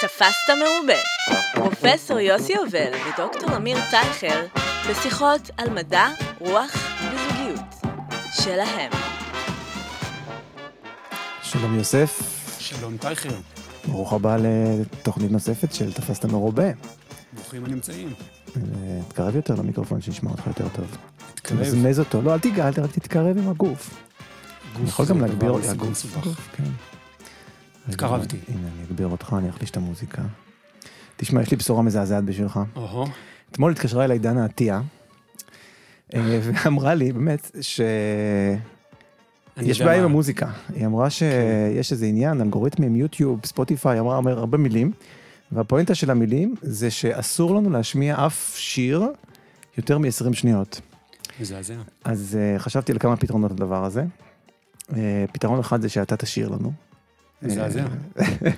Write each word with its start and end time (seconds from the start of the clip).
תפסת 0.00 0.50
מרובה. 0.50 1.00
פרופסור 1.54 2.20
יוסי 2.20 2.52
יובל 2.52 2.92
ודוקטור 2.94 3.56
אמיר 3.56 3.78
טייכר 3.90 4.46
בשיחות 4.90 5.50
על 5.56 5.70
מדע, 5.70 6.08
רוח 6.38 6.72
וזוגיות. 6.96 7.94
שלהם. 8.32 8.90
שלום 11.42 11.78
יוסף, 11.78 12.20
שלום 12.58 12.96
טייכר, 12.96 13.28
ברוך 13.86 14.12
הבא 14.12 14.36
לתוכנית 14.36 15.30
נוספת 15.30 15.74
של 15.74 15.92
תפסת 15.92 16.24
מרובה. 16.24 16.70
ברוכים 17.32 17.64
הנמצאים. 17.64 18.14
תתקרב 19.08 19.36
יותר 19.36 19.54
למיקרופון 19.54 20.00
שישמע 20.00 20.30
אותך 20.30 20.46
יותר 20.46 20.68
טוב. 20.68 20.96
תתקרב. 21.34 21.58
תמזמז 21.58 21.98
אותו, 21.98 22.22
לא 22.22 22.34
אל 22.34 22.38
תיגע, 22.38 22.68
אל 22.68 22.82
רק 22.82 22.90
תתקרב 22.92 23.38
עם 23.38 23.48
הגוף. 23.48 23.90
אני 24.76 24.88
יכול 24.88 25.06
גם 25.06 25.26
דבר 25.26 25.52
להגביר 25.52 25.90
מסוג 25.90 26.10
הגוף. 26.16 26.48
כן. 26.56 26.64
התקרבתי. 27.88 28.36
הנה, 28.48 28.68
אני 28.76 28.84
אגביר 28.84 29.06
אותך, 29.06 29.34
אני 29.38 29.50
אחליש 29.50 29.70
את 29.70 29.76
המוזיקה. 29.76 30.22
תשמע, 31.16 31.42
יש 31.42 31.50
לי 31.50 31.56
בשורה 31.56 31.82
מזעזעת 31.82 32.24
בשבילך. 32.24 32.60
אתמול 33.50 33.72
התקשרה 33.72 34.04
אליי 34.04 34.18
דנה 34.18 34.44
עטיה, 34.44 34.80
אה, 36.14 36.40
ואמרה 36.42 36.94
לי, 36.94 37.12
באמת, 37.12 37.50
ש... 37.60 37.80
יש 39.56 39.82
בעיה 39.82 39.94
עם 39.94 39.98
כן. 39.98 40.04
המוזיקה. 40.04 40.50
היא 40.74 40.86
אמרה 40.86 41.10
שיש 41.10 41.92
איזה 41.92 42.06
עניין, 42.06 42.40
אלגוריתמים, 42.40 42.96
יוטיוב, 42.96 43.40
ספוטיפיי, 43.46 44.00
אמרה 44.00 44.18
אמר 44.18 44.38
הרבה 44.38 44.58
מילים, 44.58 44.92
והפואנטה 45.52 45.94
של 45.94 46.10
המילים 46.10 46.54
זה 46.62 46.90
שאסור 46.90 47.54
לנו 47.54 47.70
להשמיע 47.70 48.26
אף 48.26 48.54
שיר 48.56 49.02
יותר 49.78 49.98
מ-20 49.98 50.34
שניות. 50.34 50.80
מזעזע. 51.40 51.74
אז 52.04 52.38
uh, 52.38 52.58
חשבתי 52.58 52.92
על 52.92 52.98
כמה 52.98 53.16
פתרונות 53.16 53.50
לדבר 53.50 53.84
הזה. 53.84 54.04
Uh, 54.90 54.94
פתרון 55.32 55.58
אחד 55.58 55.80
זה 55.82 55.88
שאתה 55.88 56.16
תשאיר 56.16 56.48
לנו. 56.48 56.72
מזעזע. 57.42 57.86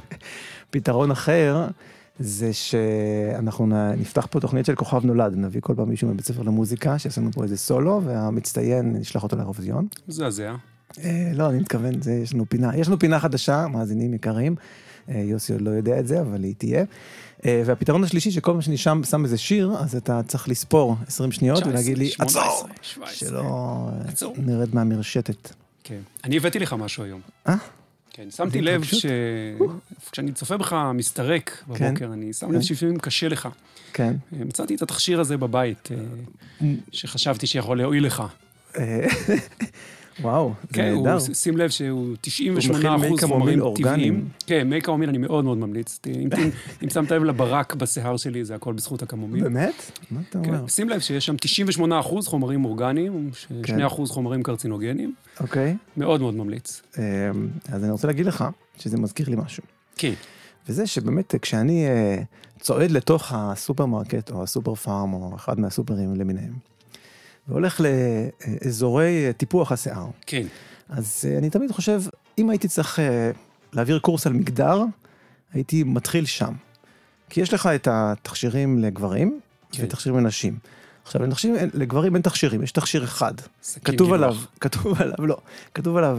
פתרון 0.70 1.10
אחר 1.10 1.66
זה 2.18 2.52
שאנחנו 2.52 3.66
נפתח 3.96 4.26
פה 4.30 4.40
תוכנית 4.40 4.66
של 4.66 4.74
כוכב 4.74 5.04
נולד, 5.04 5.34
נביא 5.36 5.60
כל 5.60 5.74
פעם 5.76 5.88
מישהו 5.88 6.08
מבית 6.08 6.26
ספר 6.26 6.42
למוזיקה, 6.42 6.98
שיעשה 6.98 7.20
לנו 7.20 7.32
פה 7.32 7.42
איזה 7.42 7.56
סולו, 7.56 8.00
והמצטיין 8.04 8.96
נשלח 8.96 9.22
אותו 9.22 9.36
לאירוויזיון. 9.36 9.86
מזעזע. 10.08 10.54
אה, 11.04 11.32
לא, 11.34 11.50
אני 11.50 11.58
מתכוון, 11.58 12.02
זה, 12.02 12.12
יש 12.12 12.34
לנו 12.34 12.48
פינה, 12.48 12.76
יש 12.76 12.88
לנו 12.88 12.98
פינה 12.98 13.20
חדשה, 13.20 13.66
מאזינים 13.66 14.14
יקרים. 14.14 14.56
אה, 15.08 15.18
יוסי 15.18 15.52
עוד 15.52 15.62
לא 15.62 15.70
יודע 15.70 15.98
את 15.98 16.06
זה, 16.06 16.20
אבל 16.20 16.44
היא 16.44 16.54
תהיה. 16.58 16.84
אה, 17.46 17.62
והפתרון 17.66 18.04
השלישי, 18.04 18.30
שכל 18.30 18.52
פעם 18.52 18.60
שאני 18.60 18.76
שם 18.76 19.00
שם 19.04 19.24
איזה 19.24 19.38
שיר, 19.38 19.72
אז 19.78 19.96
אתה 19.96 20.20
צריך 20.22 20.48
לספור 20.48 20.96
20 21.06 21.32
שניות 21.32 21.56
19, 21.56 21.72
ולהגיד 21.72 21.98
לי, 21.98 22.08
18, 22.08 22.42
עצור! 22.42 22.68
17. 22.82 23.14
שלא 23.14 23.88
עצור. 24.08 24.34
נרד 24.38 24.74
מהמרשתת. 24.74 25.52
כן. 25.84 26.00
אני 26.24 26.36
הבאתי 26.36 26.58
לך 26.58 26.72
משהו 26.72 27.04
היום. 27.04 27.20
אה? 27.48 27.56
כן, 28.12 28.30
שמתי 28.30 28.60
לב? 28.60 28.82
שכשאני 28.84 30.32
צופה 30.32 30.56
בך 30.56 30.76
מסתרק 30.94 31.50
כן. 31.50 31.88
בבוקר, 31.88 32.12
אני 32.12 32.32
שם 32.32 32.46
כן. 32.46 32.54
לב 32.54 32.60
שלפעמים 32.62 32.98
קשה 32.98 33.28
לך. 33.28 33.48
כן. 33.92 34.14
אה, 34.32 34.44
מצאתי 34.44 34.74
את 34.74 34.82
התכשיר 34.82 35.20
הזה 35.20 35.36
בבית, 35.36 35.88
אה, 35.92 36.66
שחשבתי 36.92 37.46
שיכול 37.46 37.78
להועיל 37.78 38.06
לך. 38.06 38.22
וואו, 40.22 40.52
זה 40.62 40.68
כן, 40.74 40.92
הוא- 40.94 41.06
נהדר. 41.06 41.18
שים 41.18 41.56
לב 41.56 41.70
שהוא 41.70 42.16
98 42.20 42.68
הוא 42.68 42.96
מכיל 42.96 42.96
מי 42.96 43.06
אחוז 43.16 43.24
חומרים. 43.30 43.60
טבעיים. 43.76 44.28
כן, 44.46 44.68
מי 44.70 44.80
קמומיל 44.80 45.08
אני 45.08 45.18
מאוד 45.18 45.44
מאוד 45.44 45.58
ממליץ. 45.58 45.98
אם 46.06 46.12
אם- 46.38 46.50
אם 46.84 46.90
שמת 46.90 47.10
לב 47.10 47.24
לברק 47.24 47.74
בשיער 47.74 48.16
שלי, 48.16 48.44
זה 48.44 48.54
הכל 48.54 48.72
בזכות 48.72 49.02
הקמומיל. 49.02 49.42
באמת? 49.42 50.00
מה 50.10 50.20
אתה 50.28 50.38
אומר? 50.38 50.58
כן, 50.60 50.68
שים 50.68 50.88
לב 50.88 51.00
שיש 51.00 51.26
שם 51.26 51.36
98 51.36 52.00
אחוז 52.00 52.26
חומרים 52.28 52.64
אורגניים, 52.64 53.30
כן. 53.48 53.62
2 53.66 53.86
אחוז 53.86 54.10
חומרים 54.10 54.42
קרצינוגנים. 54.42 55.14
אוקיי. 55.40 55.76
מאוד 55.96 56.20
מאוד 56.20 56.34
ממליץ. 56.34 56.82
אה, 56.98 57.02
אז 57.72 57.84
אני 57.84 57.92
רוצה 57.92 58.06
להגיד 58.06 58.26
לך 58.26 58.44
שזה 58.78 58.96
מזכיר 58.96 59.28
לי 59.30 59.36
משהו. 59.44 59.62
כן. 59.96 60.12
וזה 60.68 60.86
שבאמת 60.86 61.34
כשאני 61.42 61.86
אה, 61.86 62.22
צועד 62.60 62.90
לתוך 62.90 63.32
הסופרמרקט 63.36 64.30
או 64.30 64.42
הסופר 64.42 64.74
פארם 64.74 65.12
או 65.12 65.32
אחד 65.36 65.60
מהסופרים 65.60 66.14
למיניהם, 66.14 66.52
והולך 67.48 67.80
לאזורי 67.80 69.26
אה, 69.26 69.32
טיפוח 69.32 69.72
השיער, 69.72 70.06
כן. 70.26 70.46
אז 70.88 71.24
אה, 71.28 71.38
אני 71.38 71.50
תמיד 71.50 71.70
חושב, 71.70 72.02
אם 72.38 72.50
הייתי 72.50 72.68
צריך 72.68 72.98
אה, 72.98 73.30
להעביר 73.72 73.98
קורס 73.98 74.26
על 74.26 74.32
מגדר, 74.32 74.82
הייתי 75.52 75.82
מתחיל 75.82 76.26
שם. 76.26 76.54
כי 77.30 77.40
יש 77.40 77.54
לך 77.54 77.66
את 77.66 77.88
התכשירים 77.90 78.78
לגברים 78.78 79.40
כן. 79.72 79.84
ותכשירים 79.84 80.18
לנשים. 80.18 80.58
עכשיו, 81.04 81.22
לתכשירים, 81.22 81.56
לגברים 81.74 82.14
אין 82.14 82.22
תכשירים, 82.22 82.62
יש 82.62 82.72
תכשיר 82.72 83.04
אחד. 83.04 83.34
כתוב 83.84 84.12
גילוח. 84.12 84.12
עליו, 84.12 84.36
כתוב 84.60 85.00
עליו, 85.00 85.26
לא, 85.26 85.36
כתוב 85.74 85.96
עליו 85.96 86.18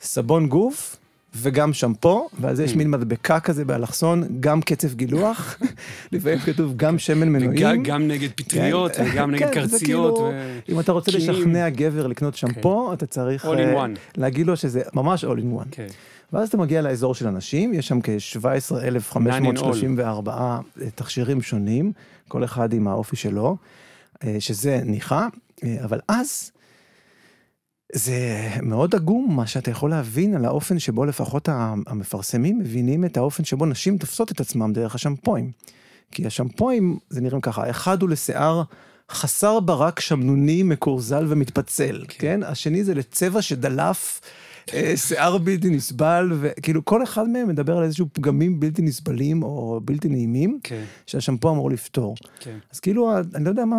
סבון 0.00 0.48
גוף 0.48 0.96
וגם 1.36 1.72
שמפו, 1.72 2.28
זה 2.52 2.64
יש 2.64 2.72
Hmm. 2.72 2.76
מין 2.76 2.90
מדבקה 2.90 3.40
כזה 3.40 3.64
באלכסון, 3.64 4.22
גם 4.40 4.62
קצף 4.62 4.94
גילוח, 4.94 5.58
לפעמים 6.12 6.38
כתוב 6.38 6.72
גם 6.76 6.98
שמן 6.98 7.28
מנועים. 7.28 7.82
גם 7.82 8.08
נגד 8.08 8.28
פטריות 8.36 8.92
כן, 8.96 9.04
וגם 9.12 9.30
נגד 9.30 9.46
כן, 9.48 9.52
קרציות. 9.54 9.82
כאילו- 9.82 10.30
אם 10.68 10.80
אתה 10.80 10.92
רוצה. 10.92 11.12
לשכנע 11.12 11.68
גבר 11.68 12.06
לקנות 12.06 12.34
שמפו, 12.36 12.92
אתה 12.92 13.06
צריך 13.06 13.46
אה. 13.46 13.86
להגיד 14.16 14.46
לו 14.46 14.56
שזה 14.56 14.82
ממש 14.94 15.24
all 15.24 15.38
in 15.38 15.60
one. 15.60 15.66
כן. 15.70 15.86
ואז 16.32 16.48
אתה 16.48 16.56
מגיע 16.56 16.82
לאזור 16.82 17.14
של 17.14 17.26
אנשים, 17.26 17.74
יש 17.74 17.88
שם 17.88 17.98
כ-17,534 18.02 20.28
אה, 20.28 20.58
תכשירים 20.94 21.42
שונים, 21.42 21.92
כל 22.28 22.44
אחד 22.44 22.72
עם 22.72 22.88
האופי 22.88 23.16
שלו, 23.16 23.56
אה, 24.24 24.36
שזה 24.38 24.80
ניחא, 24.84 25.26
אבל 25.84 26.00
אז 26.08 26.50
זה 27.92 28.48
מאוד 28.62 28.94
עגום 28.94 29.36
מה 29.36 29.46
שאתה 29.46 29.70
יכול 29.70 29.90
להבין 29.90 30.34
על 30.34 30.44
האופן 30.44 30.78
שבו 30.78 31.04
לפחות 31.04 31.48
המפרסמים 31.86 32.58
מבינים 32.58 33.04
את 33.04 33.16
האופן 33.16 33.44
שבו 33.44 33.66
נשים 33.66 33.98
תופסות 33.98 34.32
את 34.32 34.40
עצמם 34.40 34.72
דרך 34.72 34.94
השמפואים. 34.94 35.50
כי 36.10 36.26
השמפואים, 36.26 36.98
זה 37.10 37.20
נראים 37.20 37.40
ככה, 37.40 37.70
אחד 37.70 38.02
הוא 38.02 38.10
לשיער 38.10 38.62
חסר 39.10 39.60
ברק 39.60 40.00
שמנוני, 40.00 40.62
מקורזל 40.62 41.26
ומתפצל, 41.28 42.04
כן? 42.08 42.18
כן? 42.18 42.42
השני 42.42 42.84
זה 42.84 42.94
לצבע 42.94 43.42
שדלף 43.42 44.20
שיער 44.96 45.38
בלתי 45.38 45.70
נסבל, 45.70 46.32
וכאילו 46.40 46.84
כל 46.84 47.02
אחד 47.02 47.28
מהם 47.28 47.48
מדבר 47.48 47.76
על 47.76 47.84
איזשהו 47.84 48.06
פגמים 48.12 48.60
בלתי 48.60 48.82
נסבלים 48.82 49.42
או 49.42 49.80
בלתי 49.84 50.08
נעימים, 50.08 50.58
כן, 50.62 50.84
שהשמפו 51.06 51.50
אמור 51.50 51.70
לפתור. 51.70 52.14
כן. 52.40 52.58
אז 52.72 52.80
כאילו, 52.80 53.18
אני 53.34 53.44
לא 53.44 53.48
יודע 53.50 53.64
מה, 53.64 53.76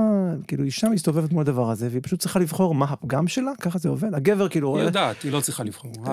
כאילו 0.48 0.64
אישה 0.64 0.90
מסתובבת 0.90 1.32
מול 1.32 1.42
הדבר 1.42 1.70
הזה, 1.72 1.88
והיא 1.92 2.02
פשוט 2.04 2.20
צריכה 2.20 2.40
לבחור 2.40 2.76
מה 2.76 2.86
הפגם 2.86 3.28
שלה, 3.28 3.52
ככה 3.62 3.80
זה 3.80 3.90
עובד. 3.90 4.14
הגבר 4.16 4.50
כאילו 4.50 4.78
היא. 4.78 4.84
יודעת, 4.86 5.22
היא 5.22 5.32
לא 5.32 5.42
צריכה 5.42 5.64
לבחור. 5.64 5.92
זה- 6.06 6.12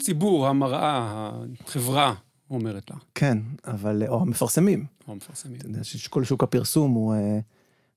הציבור, 0.00 0.48
המראה, 0.48 1.30
החברה 1.66 2.14
אומרת 2.50 2.90
לה, 2.90 2.96
כן, 3.14 3.38
אבל, 3.64 4.02
או 4.08 4.20
המפרסמים. 4.22 4.84
או 5.08 5.12
המפרסמים. 5.12 5.56
אתה 5.58 5.66
יודע 5.66 5.84
שכל 5.84 6.24
שוק 6.24 6.42
הפרסום 6.42 6.90
הוא, 6.92 7.14
אה, 7.14 7.38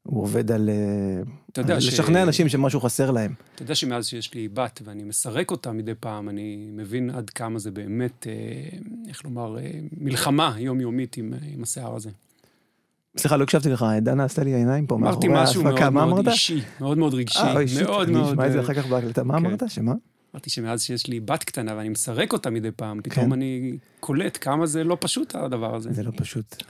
הוא 0.04 0.24
עובד 0.24 0.52
על, 0.52 0.70
אה, 0.70 1.22
אתה 1.52 1.62
יודע 1.62 1.74
על 1.76 1.80
ש- 1.82 1.88
לשכנע 1.88 2.24
אנשים 2.24 2.50
שמשהו 2.50 2.80
חסר 2.82 3.12
להם. 3.12 3.34
אתה 3.56 3.64
יודע 3.64 3.76
שמאז 3.76 4.08
שיש 4.08 4.34
לי 4.34 4.48
בת 4.48 4.82
ואני 4.86 5.04
מסרק 5.04 5.52
אותה 5.52 5.72
מדי 5.72 5.92
פעם, 6.00 6.30
אני 6.30 6.70
מבין 6.74 7.10
עד 7.10 7.30
כמה 7.30 7.60
זה 7.60 7.72
באמת, 7.72 8.28
אה, 8.30 8.78
איך 9.08 9.26
לומר, 9.26 9.58
אה, 9.60 9.72
מלחמה 9.98 10.56
יומיומית 10.58 11.18
עם, 11.18 11.34
עם 11.54 11.64
השיער 11.64 11.96
הזה. 11.96 12.10
סליחה, 13.18 13.38
לא 13.38 13.44
הקשבתי 13.44 13.70
לך, 13.70 13.86
דנה 14.02 14.24
עשתה 14.24 14.44
לי 14.44 14.54
עיניים 14.56 14.88
פה 14.88 14.96
אמרתי 14.96 15.28
משהו. 15.30 15.64
מאוד 15.64 15.92
מאוד? 15.92 16.28
אישי, 16.28 16.62
מאוד 16.82 16.98
מאוד 16.98 17.14
רגשי, 17.14 17.40
אישית, 17.60 17.82
מאוד 17.82 18.08
אני 18.08 18.18
מאוד... 18.18 18.30
אשמע 18.32 18.48
את 18.48 18.52
זה 18.52 18.60
אחר 18.62 18.74
כך 18.74 18.86
בהקלטה. 18.86 19.24
מה 19.24 19.40
כן. 19.40 19.46
אמרת? 19.46 19.64
שמה? 19.68 19.94
אמרתי 20.36 20.50
שמאז 20.50 20.82
שיש 20.84 21.08
לי 21.08 21.20
בת 21.20 21.44
קטנה 21.44 21.76
ואני 21.78 21.90
מסרק 21.90 22.34
אותה 22.34 22.50
מדי 22.50 22.72
פעם, 22.72 23.02
פתאום 23.04 23.26
כן. 23.26 23.32
אני 23.32 23.78
קולט 24.00 24.38
כמה 24.42 24.66
זה 24.66 24.84
לא 24.84 24.98
פשוט 25.00 25.36
הדבר 25.36 25.76
הזה. 25.76 25.94
זה 25.94 26.04
לא 26.04 26.12
פשוט. 26.16 26.64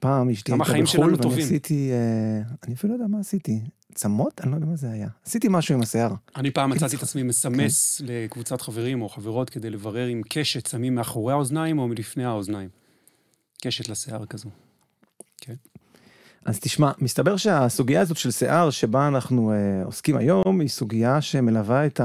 כן. 0.00 0.08
פעם 0.08 0.30
אשתי 0.30 0.52
הייתה 0.52 0.64
בחו"ל 0.64 1.04
ואני 1.04 1.16
טובים. 1.16 1.44
עשיתי, 1.44 1.90
אה, 1.92 2.42
אני 2.66 2.74
אפילו 2.74 2.92
לא 2.92 2.98
יודע 2.98 3.06
מה 3.06 3.20
עשיתי. 3.20 3.60
צמות? 3.94 4.40
אני 4.40 4.50
לא 4.50 4.56
יודע 4.56 4.66
מה 4.66 4.76
זה 4.76 4.90
היה. 4.90 5.08
עשיתי 5.26 5.48
משהו 5.50 5.74
עם 5.74 5.82
השיער. 5.82 6.14
אני 6.36 6.50
פעם 6.50 6.70
כאילו 6.70 6.86
מצאתי 6.86 6.96
את 6.96 7.02
עצמי 7.02 7.22
מסמס 7.22 8.02
לקבוצת 8.04 8.60
חברים 8.60 9.02
או 9.02 9.08
חברות 9.08 9.50
כדי 9.50 9.70
לברר 9.70 10.12
אם 10.12 10.22
קשת 10.28 10.66
שמים 10.66 10.94
מאחורי 10.94 11.32
האוזניים 11.32 11.78
או 11.78 11.88
מלפני 11.88 12.24
האוזניים. 12.24 12.68
קשת 13.62 13.88
לשיער 13.88 14.26
כזו. 14.26 14.50
אז 16.44 16.60
תשמע, 16.60 16.90
מסתבר 16.98 17.36
שהסוגיה 17.36 18.00
הזאת 18.00 18.16
של 18.16 18.30
שיער 18.30 18.70
שבה 18.70 19.08
אנחנו 19.08 19.52
אה, 19.52 19.84
עוסקים 19.84 20.16
היום, 20.16 20.60
היא 20.60 20.68
סוגיה 20.68 21.20
שמלווה 21.20 21.86
את 21.86 22.00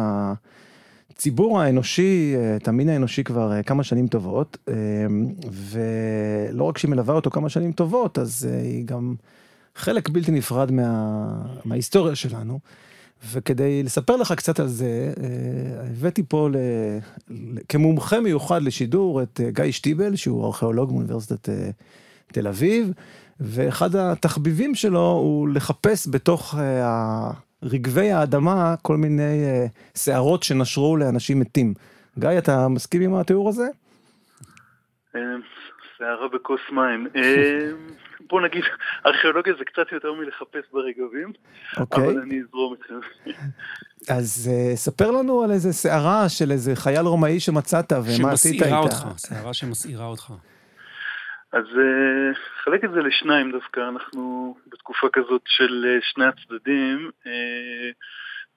הציבור 1.16 1.62
האנושי, 1.62 2.34
אה, 2.36 2.56
את 2.56 2.68
המין 2.68 2.90
האנושי 2.90 3.24
כבר 3.24 3.52
אה, 3.52 3.64
כמה 3.64 3.84
שנים 3.84 4.08
טובות, 4.08 4.58
אה, 4.70 4.74
ולא 5.52 6.64
רק 6.64 6.78
שהיא 6.78 6.92
מלווה 6.92 7.16
אותו 7.16 7.30
כמה 7.32 7.50
שנים 7.50 7.72
טובות, 7.72 8.20
אז 8.20 8.44
היא 8.64 8.86
גם 8.86 9.16
חלק 9.76 10.10
בלתי 10.10 10.32
נפרד 10.32 10.72
מה, 10.72 11.28
מההיסטוריה 11.66 12.16
שלנו. 12.16 12.60
וכדי 13.32 13.84
לספר 13.84 14.16
לך 14.16 14.32
קצת 14.32 14.60
על 14.60 14.68
זה, 14.68 15.14
הבאתי 15.92 16.24
פה 16.28 16.50
ל, 16.50 16.56
כמומחה 17.70 18.20
מיוחד 18.20 18.62
לשידור 18.62 19.22
את 19.22 19.42
גיא 19.48 19.72
שטיבל, 19.72 20.16
שהוא 20.16 20.46
ארכיאולוג 20.46 20.92
מאוניברסיטת 20.92 21.50
תל 22.28 22.48
אביב, 22.48 22.92
ואחד 23.40 23.96
התחביבים 23.96 24.76
שלו 24.76 25.12
הוא 25.12 25.50
לחפש 25.50 26.08
בתוך 26.12 26.56
רגבי 27.66 28.12
האדמה 28.12 28.76
כל 28.82 28.98
מיני 28.98 29.46
אה, 29.46 29.66
שערות 29.98 30.44
שנשרו 30.44 30.98
לאנשים 30.98 31.40
מתים. 31.40 31.74
גיא, 32.20 32.30
אתה 32.38 32.68
מסכים 32.68 33.02
עם 33.02 33.16
התיאור 33.16 33.50
הזה? 33.50 33.68
אה, 35.16 35.22
שערה 35.98 36.28
בכוס 36.34 36.62
מים. 36.72 37.08
אה, 37.16 37.72
בוא 38.30 38.42
נגיד, 38.42 38.64
ארכיאולוגיה 39.06 39.54
זה 39.60 39.66
קצת 39.66 39.92
יותר 39.92 40.14
מלחפש 40.14 40.64
ברגבים, 40.74 41.32
אוקיי. 41.78 42.04
אבל 42.04 42.20
אני 42.22 42.42
אזרום 42.42 42.74
איתכם. 42.74 43.00
אז 44.10 44.52
uh, 44.52 44.76
ספר 44.76 45.12
לנו 45.12 45.44
על 45.44 45.52
איזה 45.52 45.74
שערה 45.74 46.30
של 46.30 46.52
איזה 46.52 46.76
חייל 46.76 47.06
רומאי 47.06 47.40
שמצאת 47.40 47.92
ומה 47.92 48.32
עשית 48.32 48.54
איתה. 48.54 48.66
שמסעירה 48.66 48.80
אותך, 48.80 49.06
שערה 49.18 49.54
שמסעירה 49.54 50.06
אותך. 50.06 50.34
אז 51.56 51.66
חלק 52.64 52.84
את 52.84 52.92
זה 52.92 53.02
לשניים 53.02 53.52
דווקא, 53.52 53.80
אנחנו 53.80 54.56
בתקופה 54.68 55.08
כזאת 55.14 55.42
של 55.46 56.00
שני 56.02 56.26
הצדדים. 56.26 57.12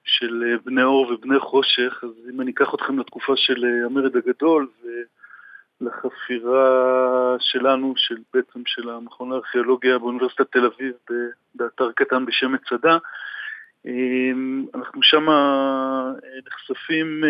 של 0.09 0.43
אה, 0.47 0.57
בני 0.65 0.83
אור 0.83 1.11
ובני 1.11 1.39
חושך, 1.39 2.03
אז 2.03 2.29
אם 2.33 2.41
אני 2.41 2.51
אקח 2.51 2.73
אתכם 2.73 2.99
לתקופה 2.99 3.33
של 3.35 3.65
אה, 3.65 3.85
המרד 3.85 4.15
הגדול 4.15 4.67
ולחפירה 5.81 7.35
שלנו, 7.39 7.93
של 7.97 8.17
בעצם 8.33 8.61
של 8.65 8.89
המכון 8.89 9.29
לארכיאולוגיה 9.29 9.97
באוניברסיטת 9.97 10.51
תל 10.51 10.65
אביב 10.65 10.93
באתר 11.55 11.91
קטן 11.91 12.25
בשם 12.25 12.51
מצדה, 12.51 12.97
אה, 13.85 14.31
אנחנו 14.75 15.03
שם 15.03 15.25
נחשפים 16.47 17.23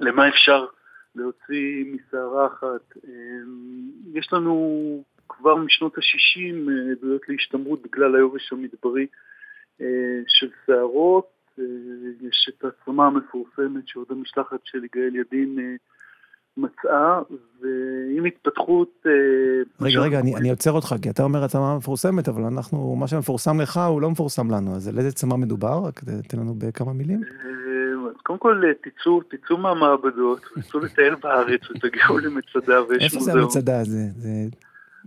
למה 0.00 0.28
אפשר 0.28 0.66
להוציא 1.16 1.84
מסערה 1.84 2.46
אחת. 2.46 2.98
יש 4.14 4.32
לנו 4.32 5.04
כבר 5.28 5.56
משנות 5.56 5.98
ה-60 5.98 6.70
עדויות 6.92 7.28
להשתמרות 7.28 7.82
בגלל 7.82 8.16
היובש 8.16 8.52
המדברי 8.52 9.06
של 10.26 10.50
שערות, 10.66 11.36
אה, 11.58 11.64
יש 12.28 12.50
את 12.50 12.64
העצמה 12.64 13.06
המפורסמת 13.06 13.88
שעוד 13.88 14.06
המשלחת 14.10 14.60
של 14.64 14.84
יגאל 14.84 15.16
ידין 15.16 15.58
אה, 15.58 15.74
מצאה, 16.56 17.20
ועם 17.60 18.24
התפתחות... 18.24 19.06
אה, 19.06 19.86
רגע, 19.86 20.00
רגע, 20.00 20.20
אני, 20.20 20.36
אני 20.36 20.50
עוצר 20.50 20.72
אותך, 20.72 20.94
כי 21.02 21.10
אתה 21.10 21.22
אומר 21.22 21.44
עצמה 21.44 21.76
מפורסמת, 21.76 22.28
אבל 22.28 22.42
אנחנו, 22.42 22.96
מה 22.96 23.08
שמפורסם 23.08 23.60
לך 23.60 23.80
הוא 23.88 24.02
לא 24.02 24.10
מפורסם 24.10 24.50
לנו, 24.50 24.76
אז 24.76 24.88
על 24.88 24.98
איזה 24.98 25.12
צמא 25.12 25.36
מדובר? 25.36 25.82
רק 25.86 26.00
תן 26.28 26.38
לנו 26.38 26.54
בכמה 26.54 26.92
מילים. 26.92 27.20
קודם 28.22 28.38
כל, 28.38 28.62
תצאו, 28.80 29.22
תצאו 29.22 29.56
מהמעבדות, 29.56 30.40
תצאו 30.54 30.80
לטייל 30.80 31.14
בארץ 31.14 31.70
ותגיעו 31.70 32.18
למצדה 32.24 32.84
ויש 32.84 33.04
איפה 33.04 33.20
זה 33.20 33.32
המצדה? 33.32 33.80
הזה? 33.80 34.02
זה... 34.16 34.30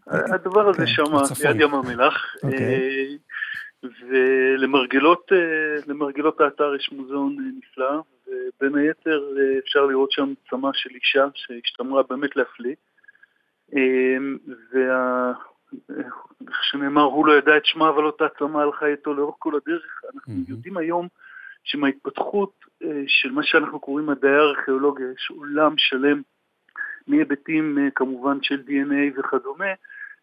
הדבר 0.08 0.70
הזה 0.70 0.78
כן, 0.78 0.88
שם, 0.88 1.04
ליד 1.44 1.62
ים 1.62 1.74
המלח. 1.74 2.36
אוקיי. 2.44 3.18
ולמרגלות 3.84 5.32
האתר 6.42 6.76
יש 6.76 6.92
מוזיאון 6.92 7.38
נפלא, 7.58 8.02
ובין 8.28 8.76
היתר 8.76 9.24
אפשר 9.60 9.86
לראות 9.86 10.12
שם 10.12 10.34
צמא 10.50 10.70
של 10.74 10.90
אישה 10.90 11.26
שהשתמרה 11.34 12.04
באמת 12.10 12.36
להפליא. 12.36 12.76
ואיך 14.74 15.38
שנאמר, 16.62 17.02
הוא 17.02 17.28
לא 17.28 17.38
ידע 17.38 17.58
את 17.58 17.66
שמה, 17.66 17.90
אבל 17.90 18.06
אותה 18.06 18.26
צמא 18.40 18.60
הלכה 18.60 18.86
איתו 18.86 19.14
לאורך 19.14 19.36
כל 19.40 19.54
הדרך. 19.56 20.02
אנחנו. 20.14 20.34
יודעים 20.48 20.78
היום 20.78 21.08
שמההתפתחות 21.69 22.51
של 23.07 23.31
מה 23.31 23.44
שאנחנו 23.44 23.80
קוראים 23.80 24.06
מדעי 24.06 24.36
הארכיאולוגיה, 24.36 25.07
יש 25.12 25.31
עולם 25.38 25.74
שלם 25.77 26.21
מהיבטים 27.07 27.77
כמובן 27.95 28.38
של 28.42 28.62
DNA 28.68 29.19
וכדומה, 29.19 29.74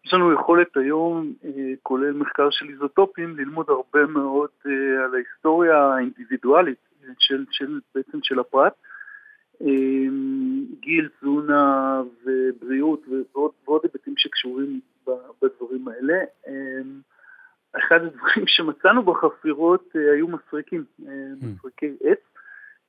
יש 0.05 0.13
לנו 0.13 0.33
יכולת 0.33 0.77
היום, 0.77 1.33
אה, 1.45 1.73
כולל 1.83 2.13
מחקר 2.13 2.49
של 2.51 2.69
איזוטופים, 2.69 3.37
ללמוד 3.37 3.69
הרבה 3.69 4.05
מאוד 4.05 4.49
אה, 4.65 5.05
על 5.05 5.15
ההיסטוריה 5.15 5.77
האינדיבידואלית 5.77 6.77
אה, 7.03 7.09
של, 7.19 7.45
של, 7.51 7.79
בעצם 7.95 8.17
של 8.23 8.39
הפרט. 8.39 8.73
גיל, 10.79 11.09
תזונה 11.19 12.01
ובריאות 12.25 13.05
ועוד 13.65 13.81
היבטים 13.83 14.13
שקשורים 14.17 14.79
בדברים 15.41 15.87
האלה. 15.87 16.15
אחד 17.77 18.03
הדברים 18.03 18.47
שמצאנו 18.47 19.03
בחפירות 19.03 19.89
היו 19.93 20.27
מסריקים, 20.27 20.85
מסריקי 21.41 21.97
עץ, 22.03 22.19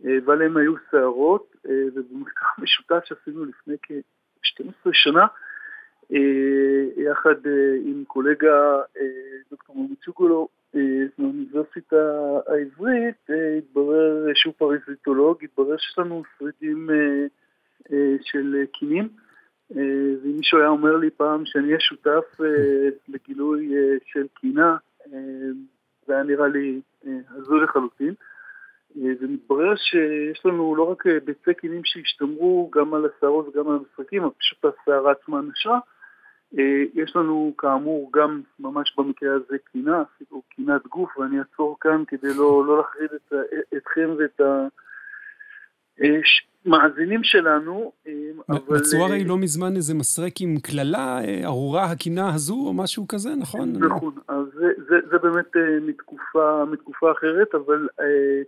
ועליהם 0.00 0.56
היו 0.56 0.74
שערות, 0.90 1.56
ובמחקר 1.64 2.46
משותף 2.58 3.04
שעשינו 3.04 3.44
לפני 3.44 3.76
כ-12 3.82 4.90
שנה, 4.92 5.26
אה, 6.12 7.02
יחד 7.02 7.46
אה, 7.46 7.76
עם 7.84 8.04
קולגה 8.06 8.76
אה, 9.00 9.06
דוקטור 9.50 9.76
מומיצ'וגולו 9.76 10.48
מהאוניברסיטה 11.18 11.96
העברית, 12.46 13.30
התברר, 13.58 14.26
שהוא 14.34 14.54
פרזיטולוג, 14.56 15.44
התברר 15.44 15.76
שיש 15.76 15.98
לנו 15.98 16.22
שרידים 16.38 16.90
של 18.22 18.64
קינים. 18.72 19.08
ואם 19.70 20.36
מישהו 20.36 20.58
היה 20.58 20.68
אומר 20.68 20.96
לי 20.96 21.10
פעם 21.10 21.46
שאני 21.46 21.66
אהיה 21.66 21.80
שותף 21.80 22.40
לגילוי 23.12 23.74
של 24.04 24.26
קינה, 24.34 24.76
זה 26.06 26.14
היה 26.14 26.22
נראה 26.22 26.48
לי 26.48 26.80
הזוי 27.30 27.60
לחלוטין. 27.60 28.14
ומתברר 28.96 29.76
שיש 29.76 30.46
לנו 30.46 30.76
לא 30.76 30.90
רק 30.90 31.06
ביצי 31.06 31.54
קינים 31.54 31.80
שהשתמרו 31.84 32.70
גם 32.72 32.94
על 32.94 33.06
השערות 33.06 33.48
וגם 33.48 33.70
על 33.70 33.76
המשחקים, 33.76 34.22
אבל 34.22 34.32
פשוט 34.38 34.64
השערה 34.64 35.12
עצמה 35.12 35.40
נשרה. 35.40 35.78
אה, 36.58 36.82
יש 36.94 37.16
לנו 37.16 37.54
כאמור 37.58 38.10
גם 38.12 38.42
ממש 38.58 38.94
במקרה 38.98 39.34
הזה 39.34 39.56
קינה, 39.72 40.02
אפילו 40.02 40.42
קינת 40.48 40.86
גוף, 40.86 41.18
ואני 41.18 41.38
אעצור 41.38 41.76
כאן 41.80 42.02
כדי 42.08 42.28
לא, 42.36 42.66
לא 42.66 42.76
להחריד 42.76 43.10
את, 43.12 43.32
אתכם 43.76 44.10
ואת 44.18 44.40
המאזינים 46.66 47.24
שלנו. 47.24 47.92
אה, 48.06 48.12
אבל... 48.48 48.76
מצאו 48.76 48.98
הרי 48.98 49.24
לא 49.24 49.38
מזמן 49.38 49.76
איזה 49.76 49.94
מסרק 49.94 50.32
עם 50.40 50.56
קללה, 50.62 51.20
אה, 51.24 51.40
ארורה 51.44 51.84
הקינה 51.84 52.34
הזו 52.34 52.54
או 52.54 52.72
משהו 52.72 53.08
כזה, 53.08 53.30
נכון? 53.34 53.72
נכון, 53.78 54.14
אז 54.28 54.44
זה, 54.54 54.66
זה, 54.88 54.96
זה 55.10 55.18
באמת 55.18 55.56
מתקופה, 55.82 56.64
מתקופה 56.64 57.12
אחרת, 57.12 57.54
אבל 57.54 57.88